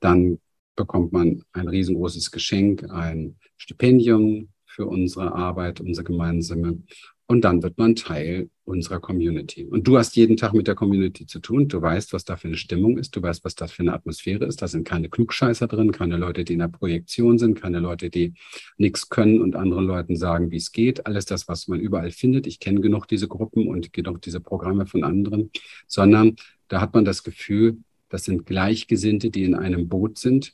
[0.00, 0.40] dann
[0.74, 6.82] bekommt man ein riesengroßes Geschenk, ein Stipendium für unsere Arbeit, unsere gemeinsame.
[7.28, 9.64] Und dann wird man Teil unserer Community.
[9.64, 11.66] Und du hast jeden Tag mit der Community zu tun.
[11.66, 13.16] Du weißt, was da für eine Stimmung ist.
[13.16, 14.62] Du weißt, was das für eine Atmosphäre ist.
[14.62, 18.34] Da sind keine Klugscheißer drin, keine Leute, die in der Projektion sind, keine Leute, die
[18.76, 21.06] nichts können und anderen Leuten sagen, wie es geht.
[21.06, 22.46] Alles das, was man überall findet.
[22.46, 25.50] Ich kenne genug diese Gruppen und genug diese Programme von anderen,
[25.88, 26.36] sondern
[26.68, 30.52] da hat man das Gefühl, das sind Gleichgesinnte, die in einem Boot sind,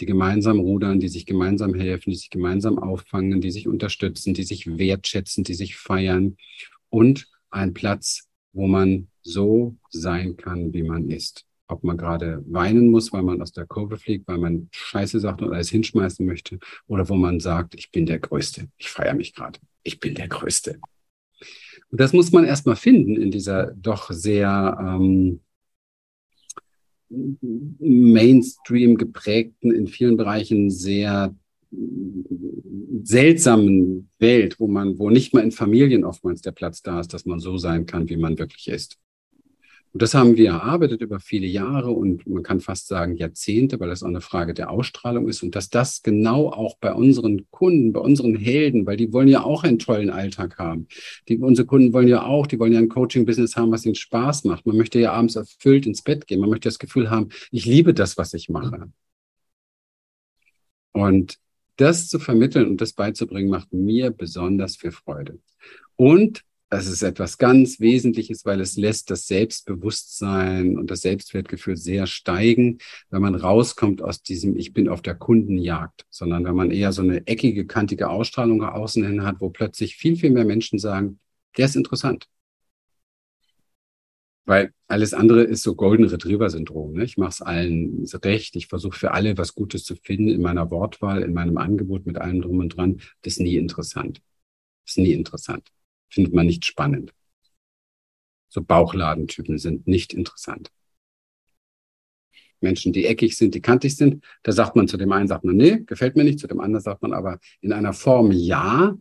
[0.00, 4.44] die gemeinsam rudern, die sich gemeinsam helfen, die sich gemeinsam auffangen, die sich unterstützen, die
[4.44, 6.36] sich wertschätzen, die sich feiern
[6.88, 11.44] und ein Platz, wo man so sein kann, wie man ist.
[11.66, 15.42] Ob man gerade weinen muss, weil man aus der Kurve fliegt, weil man Scheiße sagt
[15.42, 19.34] und alles hinschmeißen möchte, oder wo man sagt, ich bin der Größte, ich feiere mich
[19.34, 20.80] gerade, ich bin der Größte.
[21.90, 25.40] Und das muss man erstmal finden in dieser doch sehr ähm,
[27.10, 31.34] Mainstream geprägten, in vielen Bereichen sehr
[33.02, 37.26] seltsamen Welt, wo man, wo nicht mal in Familien oftmals der Platz da ist, dass
[37.26, 38.98] man so sein kann, wie man wirklich ist.
[39.92, 43.88] Und das haben wir erarbeitet über viele Jahre und man kann fast sagen Jahrzehnte, weil
[43.88, 47.92] das auch eine Frage der Ausstrahlung ist und dass das genau auch bei unseren Kunden,
[47.92, 50.88] bei unseren Helden, weil die wollen ja auch einen tollen Alltag haben.
[51.28, 54.44] Die, unsere Kunden wollen ja auch, die wollen ja ein Coaching-Business haben, was ihnen Spaß
[54.44, 54.66] macht.
[54.66, 56.40] Man möchte ja abends erfüllt ins Bett gehen.
[56.40, 58.90] Man möchte das Gefühl haben, ich liebe das, was ich mache.
[60.92, 61.38] Und
[61.76, 65.38] das zu vermitteln und das beizubringen, macht mir besonders viel Freude.
[65.96, 72.06] Und das ist etwas ganz Wesentliches, weil es lässt das Selbstbewusstsein und das Selbstwertgefühl sehr
[72.06, 72.78] steigen,
[73.10, 77.02] wenn man rauskommt aus diesem Ich bin auf der Kundenjagd, sondern wenn man eher so
[77.02, 81.20] eine eckige, kantige Ausstrahlung außen hin hat, wo plötzlich viel, viel mehr Menschen sagen,
[81.56, 82.28] der ist interessant.
[84.44, 86.94] Weil alles andere ist so Golden Retriever-Syndrom.
[86.94, 87.04] Ne?
[87.04, 88.56] Ich mache es allen recht.
[88.56, 92.18] Ich versuche für alle was Gutes zu finden in meiner Wortwahl, in meinem Angebot, mit
[92.18, 93.00] allem drum und dran.
[93.22, 94.22] Das ist nie interessant.
[94.84, 95.70] Das ist nie interessant
[96.08, 97.14] findet man nicht spannend.
[98.48, 100.70] So Bauchladentypen sind nicht interessant.
[102.60, 105.56] Menschen, die eckig sind, die kantig sind, da sagt man zu dem einen, sagt man,
[105.56, 108.96] nee, gefällt mir nicht, zu dem anderen sagt man aber in einer Form ja,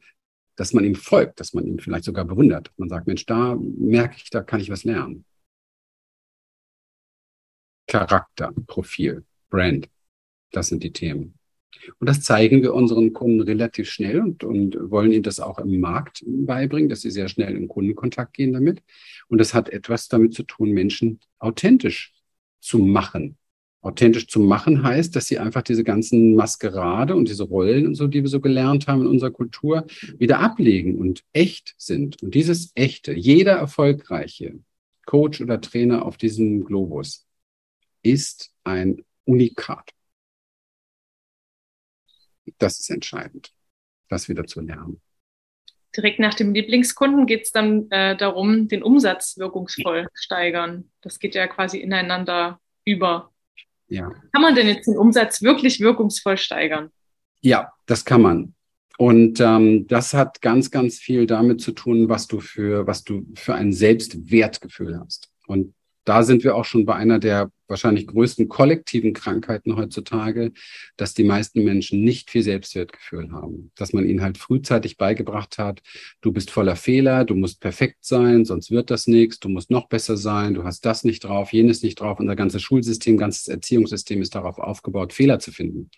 [0.56, 2.72] dass man ihm folgt, dass man ihn vielleicht sogar bewundert.
[2.78, 5.26] Man sagt, Mensch, da merke ich, da kann ich was lernen.
[7.88, 9.90] Charakter, Profil, Brand,
[10.52, 11.38] das sind die Themen.
[12.00, 15.80] Und das zeigen wir unseren Kunden relativ schnell und, und wollen ihnen das auch im
[15.80, 18.82] Markt beibringen, dass sie sehr schnell in Kundenkontakt gehen damit.
[19.28, 22.14] Und das hat etwas damit zu tun, Menschen authentisch
[22.60, 23.38] zu machen.
[23.82, 28.08] Authentisch zu machen heißt, dass sie einfach diese ganzen Maskerade und diese Rollen und so,
[28.08, 29.86] die wir so gelernt haben in unserer Kultur,
[30.18, 32.22] wieder ablegen und echt sind.
[32.22, 34.60] Und dieses Echte, jeder erfolgreiche
[35.06, 37.26] Coach oder Trainer auf diesem Globus
[38.02, 39.92] ist ein Unikat.
[42.58, 43.52] Das ist entscheidend,
[44.10, 45.02] das wieder zu lernen.
[45.96, 50.92] Direkt nach dem Lieblingskunden geht es dann äh, darum, den Umsatz wirkungsvoll steigern.
[51.02, 53.32] Das geht ja quasi ineinander über.
[53.88, 54.12] Ja.
[54.34, 56.92] Kann man denn jetzt den Umsatz wirklich wirkungsvoll steigern?
[57.42, 58.54] Ja, das kann man.
[58.98, 63.26] Und ähm, das hat ganz, ganz viel damit zu tun, was du für, was du
[63.36, 65.30] für ein Selbstwertgefühl hast.
[65.46, 70.52] Und da sind wir auch schon bei einer der wahrscheinlich größten kollektiven Krankheiten heutzutage,
[70.96, 73.72] dass die meisten Menschen nicht viel Selbstwertgefühl haben.
[73.76, 75.82] Dass man ihnen halt frühzeitig beigebracht hat,
[76.22, 79.88] du bist voller Fehler, du musst perfekt sein, sonst wird das nichts, du musst noch
[79.88, 82.20] besser sein, du hast das nicht drauf, jenes nicht drauf.
[82.20, 85.90] Unser ganzes Schulsystem, ganzes Erziehungssystem ist darauf aufgebaut, Fehler zu finden.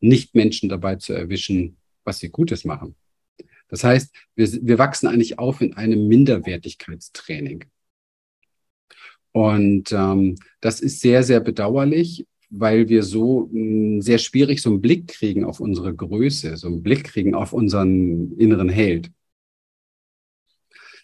[0.00, 2.94] Nicht Menschen dabei zu erwischen, was sie Gutes machen.
[3.68, 7.64] Das heißt, wir, wir wachsen eigentlich auf in einem Minderwertigkeitstraining.
[9.36, 14.70] Und ähm, das ist sehr, sehr bedauerlich, weil wir so mh, hm, sehr schwierig so
[14.70, 19.10] einen Blick kriegen auf unsere Größe, so einen Blick kriegen auf unseren inneren Held.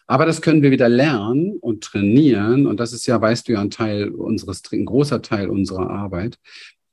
[0.06, 2.66] Aber das können wir wieder lernen und trainieren.
[2.66, 6.38] Und das ist ja, weißt du ja, ein Teil unseres, ein großer Teil unserer Arbeit,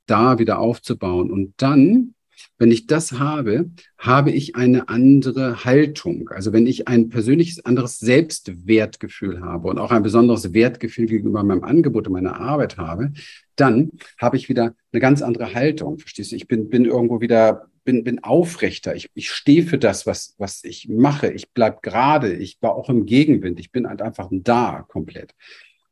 [0.04, 1.30] da wieder aufzubauen.
[1.30, 2.14] Und dann
[2.60, 6.28] wenn ich das habe, habe ich eine andere Haltung.
[6.28, 11.64] Also wenn ich ein persönliches anderes Selbstwertgefühl habe und auch ein besonderes Wertgefühl gegenüber meinem
[11.64, 13.12] Angebot und meiner Arbeit habe,
[13.56, 15.98] dann habe ich wieder eine ganz andere Haltung.
[15.98, 16.36] Verstehst du?
[16.36, 18.94] Ich bin, bin irgendwo wieder, bin, bin aufrechter.
[18.94, 21.32] Ich, ich stehe für das, was, was ich mache.
[21.32, 22.34] Ich bleib gerade.
[22.34, 23.58] Ich war auch im Gegenwind.
[23.58, 25.34] Ich bin halt einfach da komplett.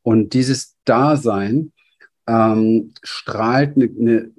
[0.02, 1.72] Und dieses Dasein,
[2.28, 4.32] ähm, strahlt eine, eine,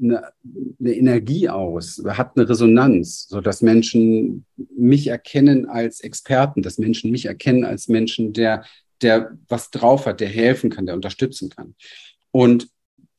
[0.79, 4.45] eine, Energie aus, hat eine Resonanz, so dass Menschen
[4.77, 8.63] mich erkennen als Experten, dass Menschen mich erkennen als Menschen, der,
[9.01, 11.73] der was drauf hat, der helfen kann, der unterstützen kann.
[12.29, 12.69] Und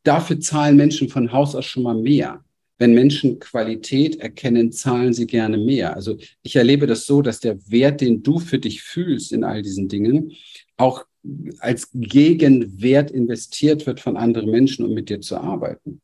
[0.05, 2.45] dafür zahlen Menschen von Haus aus schon mal mehr.
[2.79, 5.97] Wenn Menschen Qualität erkennen, zahlen sie gerne mehr.
[5.97, 9.63] Also ich erlebe das so, dass der Wert, den du für dich fühlst in all
[9.63, 10.33] diesen Dingen,
[10.77, 11.05] auch
[11.59, 16.01] als Gegenwert investiert wird von anderen Menschen, um mit dir zu arbeiten.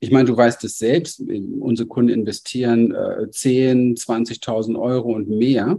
[0.00, 5.78] Ich meine, du weißt es selbst, unsere Kunden investieren äh, 10, 20.000 Euro und mehr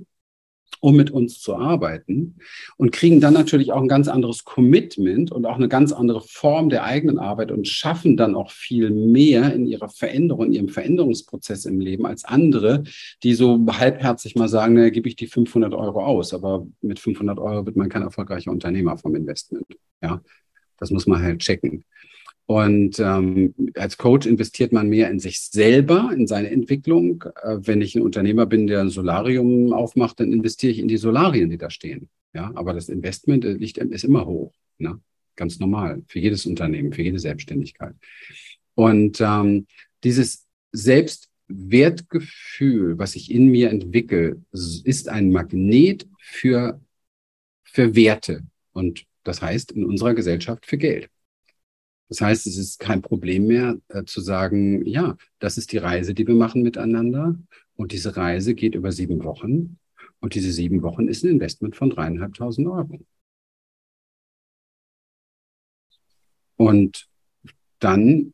[0.80, 2.36] um mit uns zu arbeiten
[2.78, 6.70] und kriegen dann natürlich auch ein ganz anderes Commitment und auch eine ganz andere Form
[6.70, 11.66] der eigenen Arbeit und schaffen dann auch viel mehr in ihrer Veränderung, in ihrem Veränderungsprozess
[11.66, 12.84] im Leben als andere,
[13.24, 17.40] die so halbherzig mal sagen, na, gebe ich die 500 Euro aus, aber mit 500
[17.40, 19.66] Euro wird man kein erfolgreicher Unternehmer vom Investment.
[20.02, 20.22] Ja,
[20.78, 21.86] das muss man halt checken.
[22.46, 27.24] Und ähm, als Coach investiert man mehr in sich selber, in seine Entwicklung.
[27.42, 30.98] Äh, wenn ich ein Unternehmer bin, der ein Solarium aufmacht, dann investiere ich in die
[30.98, 32.10] Solarien, die da stehen.
[32.34, 34.52] Ja, aber das Investment äh, liegt, ist immer hoch.
[34.78, 35.00] Ne?
[35.36, 37.96] Ganz normal für jedes Unternehmen, für jede Selbstständigkeit.
[38.76, 39.68] Und ähm,
[40.04, 46.82] dieses Selbstwertgefühl, was ich in mir entwickle, ist ein Magnet für,
[47.64, 48.42] für Werte
[48.74, 51.10] und Das heißt, in unserer Gesellschaft für Geld.
[52.10, 56.14] Das heißt, es ist kein Problem mehr äh, zu sagen, ja, das ist die Reise,
[56.14, 57.36] die wir machen miteinander.
[57.76, 59.80] Und diese Reise geht über sieben Wochen.
[60.20, 63.00] Und diese sieben Wochen ist ein Investment von dreieinhalbtausend Euro.
[66.56, 67.10] Und
[67.80, 68.34] dann,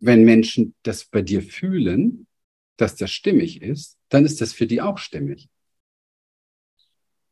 [0.00, 2.26] wenn Menschen das bei dir fühlen,
[2.76, 5.48] dass das stimmig ist, dann ist das für die auch stimmig.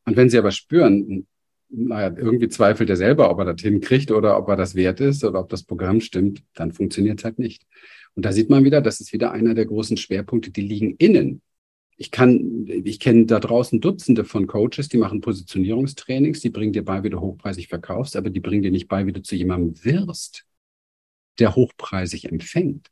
[0.05, 1.27] Und wenn sie aber spüren,
[1.73, 5.25] naja, irgendwie zweifelt er selber, ob er das hinkriegt oder ob er das wert ist
[5.25, 7.67] oder ob das Programm stimmt, dann funktioniert es halt nicht.
[8.15, 11.41] Und da sieht man wieder, das ist wieder einer der großen Schwerpunkte, die liegen innen.
[11.97, 16.85] Ich kann, ich kenne da draußen Dutzende von Coaches, die machen Positionierungstrainings, die bringen dir
[16.85, 19.85] bei, wie du hochpreisig verkaufst, aber die bringen dir nicht bei, wie du zu jemandem
[19.85, 20.47] wirst,
[21.39, 22.91] der hochpreisig empfängt.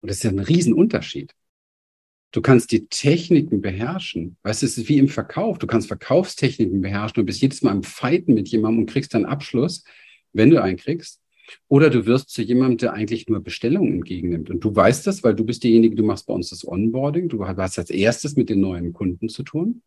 [0.00, 1.34] Und das ist ja ein Riesenunterschied.
[2.32, 4.36] Du kannst die Techniken beherrschen.
[4.42, 5.58] Weißt du, es ist wie im Verkauf.
[5.58, 9.26] Du kannst Verkaufstechniken beherrschen und bist jedes Mal im Fighten mit jemandem und kriegst dann
[9.26, 9.84] Abschluss,
[10.32, 11.20] wenn du einen kriegst.
[11.68, 14.48] Oder du wirst zu jemandem, der eigentlich nur Bestellungen entgegennimmt.
[14.48, 17.28] Und du weißt das, weil du bist derjenige, du machst bei uns das Onboarding.
[17.28, 19.82] Du hast als erstes mit den neuen Kunden zu tun.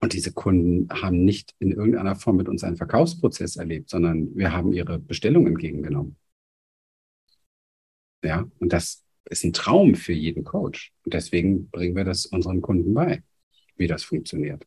[0.00, 4.52] Und diese Kunden haben nicht in irgendeiner Form mit uns einen Verkaufsprozess erlebt, sondern wir
[4.52, 6.16] haben ihre Bestellung entgegengenommen.
[8.24, 10.92] Ja, und das ist ein Traum für jeden Coach.
[11.04, 13.22] Und deswegen bringen wir das unseren Kunden bei,
[13.76, 14.66] wie das funktioniert.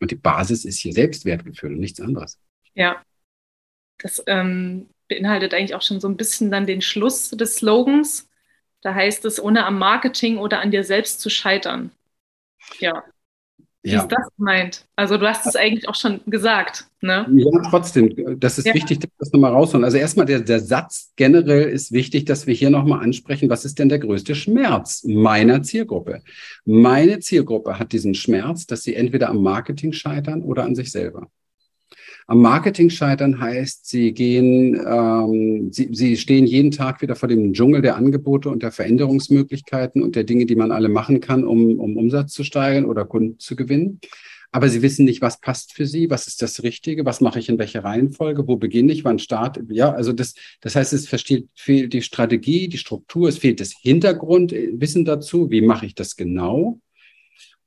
[0.00, 2.38] Und die Basis ist hier Selbstwertgefühl und nichts anderes.
[2.74, 3.02] Ja,
[3.98, 8.28] das ähm, beinhaltet eigentlich auch schon so ein bisschen dann den Schluss des Slogans.
[8.80, 11.92] Da heißt es, ohne am Marketing oder an dir selbst zu scheitern.
[12.80, 13.04] Ja.
[13.82, 14.02] Wie ja.
[14.02, 14.86] ist das gemeint?
[14.94, 16.86] Also du hast es eigentlich auch schon gesagt.
[17.00, 17.26] Ne?
[17.34, 18.74] Ja, trotzdem, das ist ja.
[18.74, 19.84] wichtig, dass wir das nochmal rausholen.
[19.84, 23.80] Also erstmal der, der Satz generell ist wichtig, dass wir hier nochmal ansprechen, was ist
[23.80, 26.22] denn der größte Schmerz meiner Zielgruppe?
[26.64, 31.28] Meine Zielgruppe hat diesen Schmerz, dass sie entweder am Marketing scheitern oder an sich selber.
[32.26, 37.52] Am Marketing scheitern heißt, sie gehen, ähm, sie, sie stehen jeden Tag wieder vor dem
[37.52, 41.78] Dschungel der Angebote und der Veränderungsmöglichkeiten und der Dinge, die man alle machen kann, um,
[41.78, 44.00] um Umsatz zu steigern oder Kunden zu gewinnen.
[44.54, 47.48] Aber sie wissen nicht, was passt für sie, was ist das Richtige, was mache ich
[47.48, 49.64] in welcher Reihenfolge, wo beginne ich, wann starte.
[49.70, 53.72] Ja, also das, das heißt, es versteht, fehlt die Strategie, die Struktur, es fehlt das
[53.80, 56.80] Hintergrundwissen dazu, wie mache ich das genau.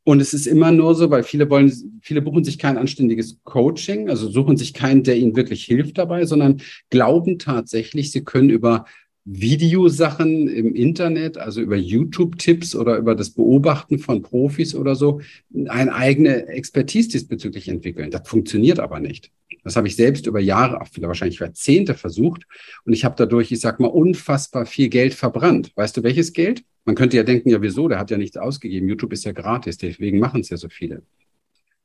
[0.06, 4.08] Und es ist immer nur so, weil viele wollen, viele buchen sich kein anständiges Coaching,
[4.08, 8.86] also suchen sich keinen, der ihnen wirklich hilft dabei, sondern glauben tatsächlich, sie können über
[9.26, 15.22] Videosachen im Internet, also über YouTube-Tipps oder über das Beobachten von Profis oder so,
[15.68, 18.12] eine eigene Expertise diesbezüglich entwickeln.
[18.12, 19.32] Das funktioniert aber nicht.
[19.63, 22.44] Das habe ich selbst über Jahre, auch viele wahrscheinlich Jahrzehnte versucht.
[22.86, 25.72] Und ich habe dadurch, ich sag mal, unfassbar viel Geld verbrannt.
[25.76, 26.63] Weißt du, welches Geld?
[26.86, 27.88] Man könnte ja denken, ja, wieso?
[27.88, 28.88] Der hat ja nichts ausgegeben.
[28.88, 31.02] YouTube ist ja gratis, deswegen machen es ja so viele.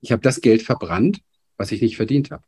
[0.01, 1.23] Ich habe das Geld verbrannt,
[1.57, 2.45] was ich nicht verdient habe.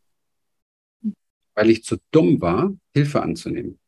[1.55, 3.79] Weil ich zu dumm war, Hilfe anzunehmen.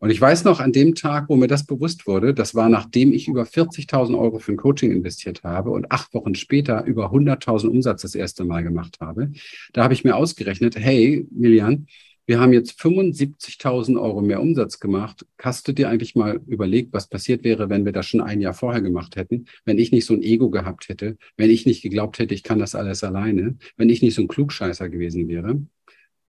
[0.00, 3.12] Und ich weiß noch, an dem Tag, wo mir das bewusst wurde, das war nachdem
[3.12, 7.66] ich über 40.000 Euro für ein Coaching investiert habe und acht Wochen später über 100.000
[7.66, 9.32] Umsatz das erste Mal gemacht habe,
[9.72, 11.88] da habe ich mir ausgerechnet, hey, Milian,
[12.28, 15.24] wir haben jetzt 75.000 Euro mehr Umsatz gemacht.
[15.40, 18.52] Hast du dir eigentlich mal überlegt, was passiert wäre, wenn wir das schon ein Jahr
[18.52, 19.46] vorher gemacht hätten?
[19.64, 22.58] Wenn ich nicht so ein Ego gehabt hätte, wenn ich nicht geglaubt hätte, ich kann
[22.58, 25.62] das alles alleine, wenn ich nicht so ein Klugscheißer gewesen wäre?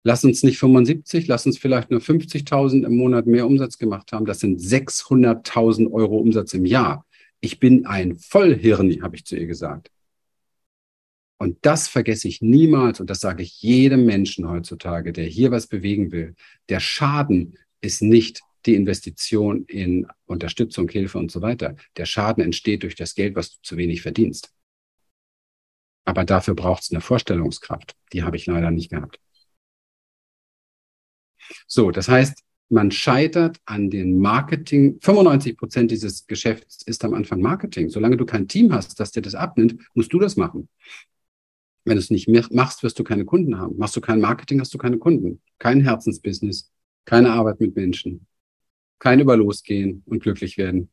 [0.04, 4.28] Lass uns nicht 75, lass uns vielleicht nur 50.000 im Monat mehr Umsatz gemacht haben.
[4.28, 7.08] Das sind 600.000 Euro Umsatz im Jahr.
[7.42, 9.90] Ich bin ein Vollhirni, habe ich zu ihr gesagt.
[11.38, 15.68] Und das vergesse ich niemals und das sage ich jedem Menschen heutzutage, der hier was
[15.68, 16.36] bewegen will.
[16.70, 21.76] Der Schaden ist nicht die Investition in Unterstützung, Hilfe und so weiter.
[21.96, 24.52] Der Schaden entsteht durch das Geld, was du zu wenig verdienst.
[26.06, 27.96] Aber dafür braucht es eine Vorstellungskraft.
[28.14, 29.20] Die habe ich leider nicht gehabt.
[31.68, 35.00] So, das heißt, man scheitert an den Marketing.
[35.02, 37.90] 95 Prozent dieses Geschäfts ist am Anfang Marketing.
[37.90, 40.68] Solange du kein Team hast, das dir das abnimmt, musst du das machen.
[41.88, 43.78] Wenn du es nicht machst, wirst du keine Kunden haben.
[43.78, 45.42] Machst du kein Marketing, hast du keine Kunden.
[45.58, 46.70] Kein Herzensbusiness,
[47.06, 48.28] keine Arbeit mit Menschen,
[49.00, 50.90] kein über losgehen und glücklich werden.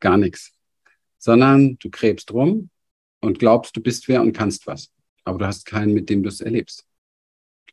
[0.00, 0.54] Gar nichts.
[1.18, 2.70] Sondern du krebst rum
[3.20, 4.90] und glaubst, du bist wer und kannst was.
[5.24, 6.86] Aber du hast keinen, mit dem du es erlebst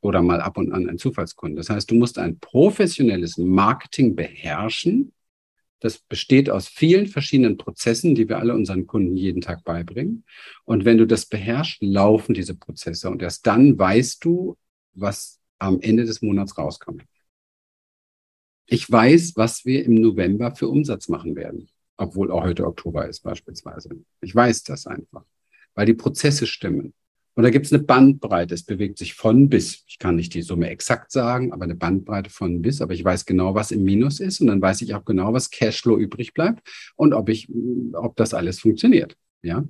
[0.01, 1.55] oder mal ab und an ein Zufallskunde.
[1.55, 5.13] Das heißt, du musst ein professionelles Marketing beherrschen.
[5.83, 10.23] Das besteht aus vielen verschiedenen Prozessen, die wir alle unseren Kunden jeden Tag beibringen.
[10.63, 13.09] Und wenn du das beherrschst, laufen diese Prozesse.
[13.09, 14.55] Und erst dann weißt du,
[14.93, 17.03] was am Ende des Monats rauskommt.
[18.65, 21.67] Ich weiß, was wir im November für Umsatz machen werden,
[21.97, 23.89] obwohl auch heute Oktober ist beispielsweise.
[24.21, 25.25] Ich weiß das einfach,
[25.75, 26.93] weil die Prozesse stimmen.
[27.35, 28.53] Und da gibt es eine Bandbreite.
[28.53, 29.83] Es bewegt sich von bis.
[29.87, 32.81] Ich kann nicht die Summe exakt sagen, aber eine Bandbreite von bis.
[32.81, 34.39] Aber ich weiß genau, was im Minus ist.
[34.39, 37.49] Und dann weiß ich auch genau, was Cashflow übrig bleibt und ob ich,
[37.93, 39.17] ob das alles funktioniert.
[39.41, 39.65] Ja.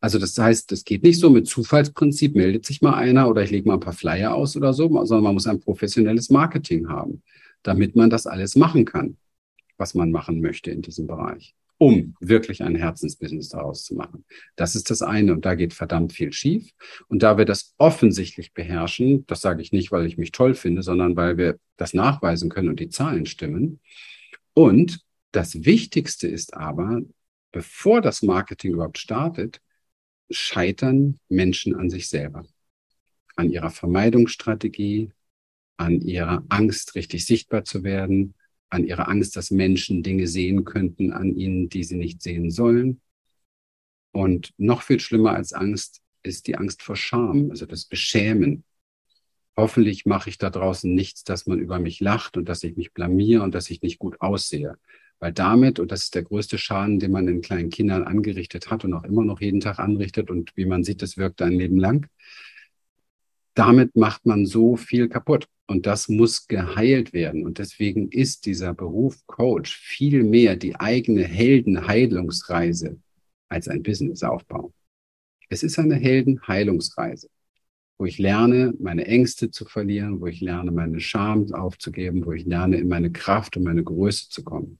[0.00, 3.50] Also das heißt, es geht nicht so mit Zufallsprinzip, meldet sich mal einer oder ich
[3.50, 7.22] lege mal ein paar Flyer aus oder so, sondern man muss ein professionelles Marketing haben,
[7.62, 9.16] damit man das alles machen kann,
[9.76, 14.24] was man machen möchte in diesem Bereich um wirklich ein Herzensbusiness daraus zu machen.
[14.54, 16.70] Das ist das eine und da geht verdammt viel schief.
[17.08, 20.84] Und da wir das offensichtlich beherrschen, das sage ich nicht, weil ich mich toll finde,
[20.84, 23.80] sondern weil wir das nachweisen können und die Zahlen stimmen.
[24.54, 25.00] Und
[25.32, 27.00] das Wichtigste ist aber,
[27.50, 29.60] bevor das Marketing überhaupt startet,
[30.30, 32.44] scheitern Menschen an sich selber,
[33.34, 35.10] an ihrer Vermeidungsstrategie,
[35.78, 38.34] an ihrer Angst, richtig sichtbar zu werden,
[38.72, 43.00] an ihrer Angst, dass Menschen Dinge sehen könnten an ihnen, die sie nicht sehen sollen.
[44.12, 48.64] Und noch viel schlimmer als Angst ist die Angst vor Scham, also das Beschämen.
[49.56, 52.92] Hoffentlich mache ich da draußen nichts, dass man über mich lacht und dass ich mich
[52.92, 54.78] blamier und dass ich nicht gut aussehe.
[55.18, 58.84] Weil damit, und das ist der größte Schaden, den man den kleinen Kindern angerichtet hat
[58.84, 61.78] und auch immer noch jeden Tag anrichtet und wie man sieht, das wirkt ein Leben
[61.78, 62.08] lang,
[63.54, 65.46] damit macht man so viel kaputt.
[65.66, 67.46] Und das muss geheilt werden.
[67.46, 72.98] Und deswegen ist dieser Beruf Coach viel mehr die eigene Heldenheilungsreise
[73.48, 74.72] als ein Businessaufbau.
[75.48, 77.28] Es ist eine Heldenheilungsreise,
[77.98, 82.44] wo ich lerne, meine Ängste zu verlieren, wo ich lerne, meine Scham aufzugeben, wo ich
[82.44, 84.78] lerne, in meine Kraft und meine Größe zu kommen.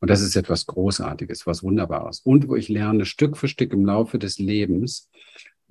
[0.00, 2.20] Und das ist etwas Großartiges, was Wunderbares.
[2.20, 5.08] Und wo ich lerne, Stück für Stück im Laufe des Lebens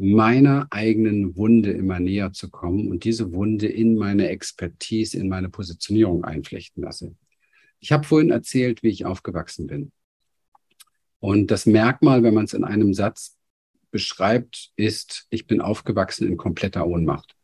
[0.01, 5.49] meiner eigenen Wunde immer näher zu kommen und diese Wunde in meine Expertise, in meine
[5.49, 7.15] Positionierung einflechten lasse.
[7.79, 9.91] Ich habe vorhin erzählt, wie ich aufgewachsen bin.
[11.19, 13.37] Und das Merkmal, wenn man es in einem Satz
[13.91, 17.35] beschreibt, ist, ich bin aufgewachsen in kompletter Ohnmacht.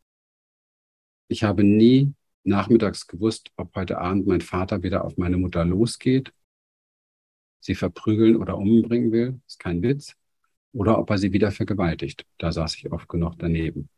[1.28, 6.34] Ich habe nie nachmittags gewusst, ob heute Abend mein Vater wieder auf meine Mutter losgeht,
[7.60, 9.40] sie verprügeln oder umbringen will.
[9.46, 10.16] ist kein Witz
[10.78, 12.26] oder ob er sie wieder vergewaltigt.
[12.38, 13.90] Da saß ich oft genug daneben.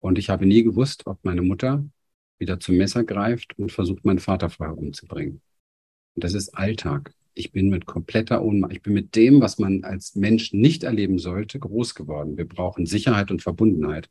[0.00, 1.82] Und ich habe nie gewusst, ob meine Mutter
[2.38, 5.40] wieder zum Messer greift und versucht, meinen Vater vorher umzubringen.
[6.14, 7.14] Und das ist Alltag.
[7.32, 11.18] Ich bin mit kompletter Ohnmacht, ich bin mit dem, was man als Mensch nicht erleben
[11.18, 12.36] sollte, groß geworden.
[12.36, 14.10] Wir brauchen Sicherheit und Verbundenheit.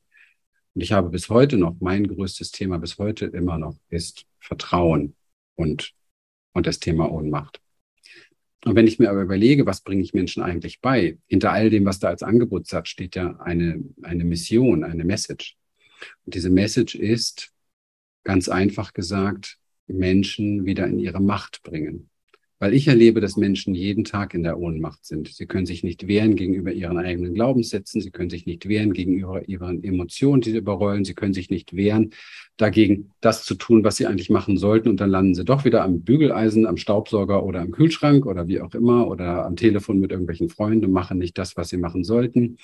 [0.74, 5.16] Und ich habe bis heute noch, mein größtes Thema bis heute immer noch ist Vertrauen
[5.54, 5.94] und,
[6.54, 7.63] und das Thema Ohnmacht.
[8.66, 11.18] Und wenn ich mir aber überlege, was bringe ich Menschen eigentlich bei?
[11.28, 15.58] Hinter all dem, was da als Angebotssatz steht ja eine, eine Mission, eine Message.
[16.26, 17.52] Und diese Message ist,
[18.24, 19.58] ganz einfach gesagt,
[19.88, 22.10] Menschen wieder in ihre Macht bringen.
[22.64, 25.28] Weil ich erlebe, dass Menschen jeden Tag in der Ohnmacht sind.
[25.28, 28.00] Sie können sich nicht wehren gegenüber ihren eigenen Glaubenssätzen.
[28.00, 31.04] Sie können sich nicht wehren gegenüber ihren Emotionen, die sie überrollen.
[31.04, 32.12] Sie können sich nicht wehren
[32.56, 34.88] dagegen, das zu tun, was sie eigentlich machen sollten.
[34.88, 38.62] Und dann landen sie doch wieder am Bügeleisen, am Staubsauger oder am Kühlschrank oder wie
[38.62, 42.06] auch immer oder am Telefon mit irgendwelchen Freunden und machen nicht das, was sie machen
[42.06, 42.56] sollten.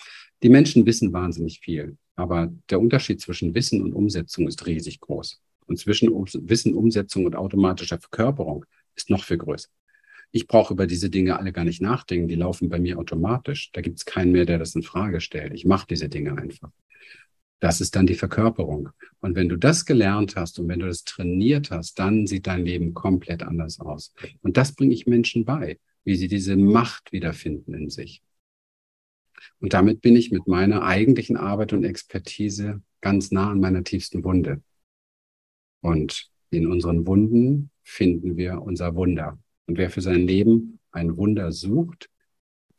[0.43, 1.97] Die Menschen wissen wahnsinnig viel.
[2.15, 5.41] Aber der Unterschied zwischen Wissen und Umsetzung ist riesig groß.
[5.65, 8.63] Und zwischen Wissen, Umsetzung und automatischer Verkörperung
[8.95, 9.67] ist noch viel größer.
[10.31, 12.27] Ich brauche über diese Dinge alle gar nicht nachdenken.
[12.27, 13.71] Die laufen bei mir automatisch.
[13.71, 15.53] Da gibt es keinen mehr, der das in Frage stellt.
[15.53, 16.69] Ich mache diese Dinge einfach.
[17.59, 18.89] Das ist dann die Verkörperung.
[19.19, 22.63] Und wenn du das gelernt hast und wenn du das trainiert hast, dann sieht dein
[22.63, 24.13] Leben komplett anders aus.
[24.41, 28.21] Und das bringe ich Menschen bei, wie sie diese Macht wiederfinden in sich.
[29.59, 34.23] Und damit bin ich mit meiner eigentlichen Arbeit und Expertise ganz nah an meiner tiefsten
[34.23, 34.61] Wunde.
[35.81, 39.37] Und in unseren Wunden finden wir unser Wunder.
[39.69, 42.09] Und wer für sein Leben ein Wunder sucht,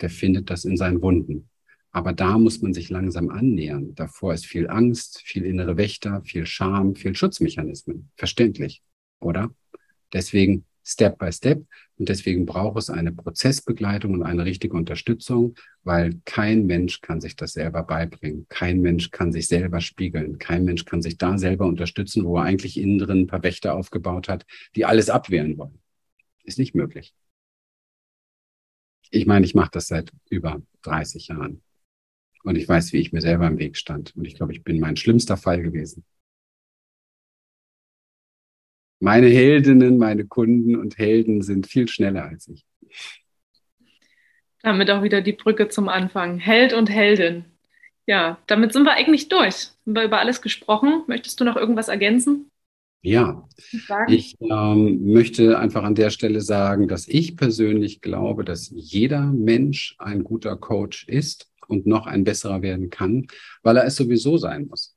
[0.00, 1.48] der findet das in seinen Wunden.
[1.92, 3.94] Aber da muss man sich langsam annähern.
[3.94, 8.10] Davor ist viel Angst, viel innere Wächter, viel Scham, viel Schutzmechanismen.
[8.16, 8.82] Verständlich,
[9.20, 9.54] oder?
[10.12, 11.64] Deswegen Step by Step.
[11.96, 17.36] Und deswegen braucht es eine Prozessbegleitung und eine richtige Unterstützung, weil kein Mensch kann sich
[17.36, 18.46] das selber beibringen.
[18.48, 20.40] Kein Mensch kann sich selber spiegeln.
[20.40, 23.76] Kein Mensch kann sich da selber unterstützen, wo er eigentlich innen drin ein paar Wächter
[23.76, 25.78] aufgebaut hat, die alles abwehren wollen.
[26.44, 27.14] Ist nicht möglich.
[29.10, 31.62] Ich meine, ich mache das seit über 30 Jahren.
[32.42, 34.16] Und ich weiß, wie ich mir selber im Weg stand.
[34.16, 36.04] Und ich glaube, ich bin mein schlimmster Fall gewesen.
[38.98, 42.66] Meine Heldinnen, meine Kunden und Helden sind viel schneller als ich.
[44.62, 46.38] Damit auch wieder die Brücke zum Anfang.
[46.38, 47.46] Held und Heldin.
[48.06, 49.68] Ja, damit sind wir eigentlich durch.
[49.86, 51.04] Haben wir über alles gesprochen.
[51.06, 52.49] Möchtest du noch irgendwas ergänzen?
[53.02, 53.48] Ja,
[54.08, 59.96] ich ähm, möchte einfach an der Stelle sagen, dass ich persönlich glaube, dass jeder Mensch
[59.98, 63.26] ein guter Coach ist und noch ein besserer werden kann,
[63.62, 64.96] weil er es sowieso sein muss.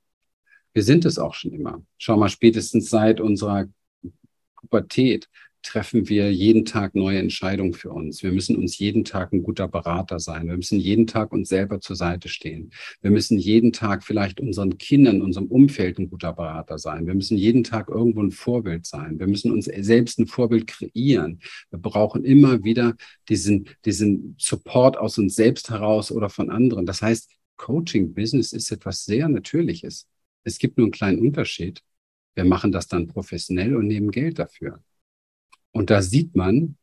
[0.73, 1.81] Wir sind es auch schon immer.
[1.97, 3.67] Schau mal, spätestens seit unserer
[4.55, 5.29] Pubertät
[5.63, 8.21] treffen wir jeden Tag neue Entscheidungen für uns.
[8.21, 10.47] Wir müssen uns jeden Tag ein guter Berater sein.
[10.47, 12.71] Wir müssen jeden Tag uns selber zur Seite stehen.
[13.01, 17.07] Wir müssen jeden Tag vielleicht unseren Kindern, unserem Umfeld ein guter Berater sein.
[17.07, 19.19] Wir müssen jeden Tag irgendwo ein Vorbild sein.
[19.19, 21.39] Wir müssen uns selbst ein Vorbild kreieren.
[21.69, 22.95] Wir brauchen immer wieder
[23.29, 26.85] diesen, diesen Support aus uns selbst heraus oder von anderen.
[26.85, 30.07] Das heißt, Coaching Business ist etwas sehr Natürliches.
[30.43, 31.81] Es gibt nur einen kleinen Unterschied.
[32.35, 34.83] Wir machen das dann professionell und nehmen Geld dafür.
[35.73, 36.77] Und da sieht man,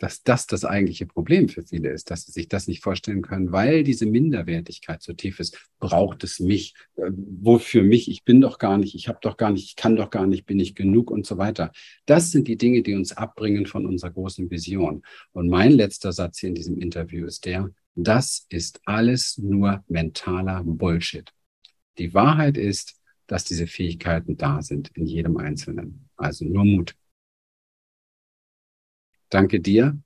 [0.00, 3.52] dass das das eigentliche Problem für viele ist, dass sie sich das nicht vorstellen können,
[3.52, 5.58] weil diese Minderwertigkeit so tief ist.
[5.78, 6.74] Braucht es mich?
[6.96, 8.10] Äh, wofür mich?
[8.10, 10.46] Ich bin doch gar nicht, ich habe doch gar nicht, ich kann doch gar nicht,
[10.46, 11.70] bin ich genug und so weiter.
[12.06, 15.02] Das sind die Dinge, die uns abbringen von unserer großen Vision.
[15.32, 20.62] Und mein letzter Satz hier in diesem Interview ist der, das ist alles nur mentaler
[20.64, 21.30] Bullshit.
[21.98, 22.94] Die Wahrheit ist,
[23.26, 26.08] dass diese Fähigkeiten da sind in jedem Einzelnen.
[26.16, 26.96] Also nur Mut.
[29.30, 29.98] Danke dir.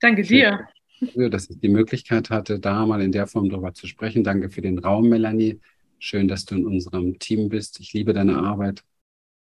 [0.00, 0.68] Danke dir.
[1.12, 4.24] Für, dass ich die Möglichkeit hatte, da mal in der Form drüber zu sprechen.
[4.24, 5.60] Danke für den Raum, Melanie.
[5.98, 7.80] Schön, dass du in unserem Team bist.
[7.80, 8.84] Ich liebe deine Arbeit.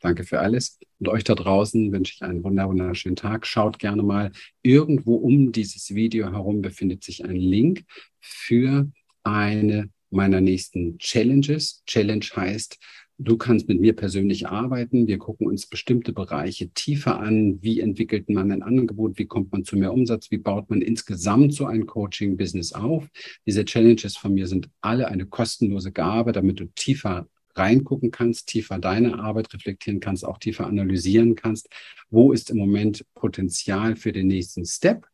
[0.00, 0.78] Danke für alles.
[0.98, 3.46] Und euch da draußen wünsche ich einen wunderschönen Tag.
[3.46, 4.32] Schaut gerne mal.
[4.62, 7.84] Irgendwo um dieses Video herum befindet sich ein Link
[8.18, 8.90] für
[9.22, 11.82] eine meiner nächsten Challenges.
[11.86, 12.78] Challenge heißt,
[13.22, 15.06] Du kannst mit mir persönlich arbeiten.
[15.06, 17.62] Wir gucken uns bestimmte Bereiche tiefer an.
[17.62, 19.18] Wie entwickelt man ein Angebot?
[19.18, 20.30] Wie kommt man zu mehr Umsatz?
[20.30, 23.06] Wie baut man insgesamt so ein Coaching-Business auf?
[23.44, 28.78] Diese Challenges von mir sind alle eine kostenlose Gabe, damit du tiefer reingucken kannst, tiefer
[28.78, 31.68] deine Arbeit reflektieren kannst, auch tiefer analysieren kannst.
[32.08, 35.06] Wo ist im Moment Potenzial für den nächsten Step?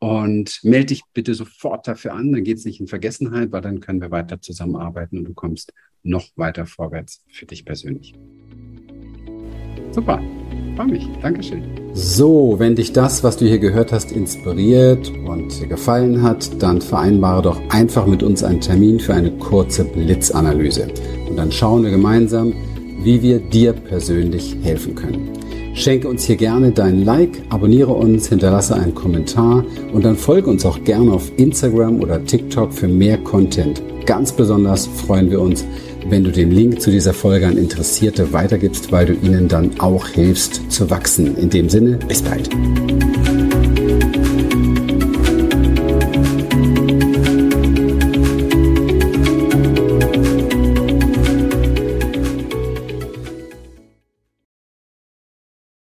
[0.00, 3.80] Und melde dich bitte sofort dafür an, dann geht es nicht in Vergessenheit, weil dann
[3.80, 8.14] können wir weiter zusammenarbeiten und du kommst noch weiter vorwärts für dich persönlich.
[9.92, 10.22] Super,
[10.76, 11.06] freue mich.
[11.20, 11.62] Dankeschön.
[11.92, 17.42] So, wenn dich das, was du hier gehört hast, inspiriert und gefallen hat, dann vereinbare
[17.42, 20.88] doch einfach mit uns einen Termin für eine kurze Blitzanalyse.
[21.28, 22.54] Und dann schauen wir gemeinsam,
[23.02, 25.39] wie wir dir persönlich helfen können.
[25.74, 30.66] Schenke uns hier gerne dein Like, abonniere uns, hinterlasse einen Kommentar und dann folge uns
[30.66, 33.82] auch gerne auf Instagram oder TikTok für mehr Content.
[34.04, 35.64] Ganz besonders freuen wir uns,
[36.08, 40.08] wenn du den Link zu dieser Folge an Interessierte weitergibst, weil du ihnen dann auch
[40.08, 41.36] hilfst zu wachsen.
[41.36, 42.50] In dem Sinne, bis bald.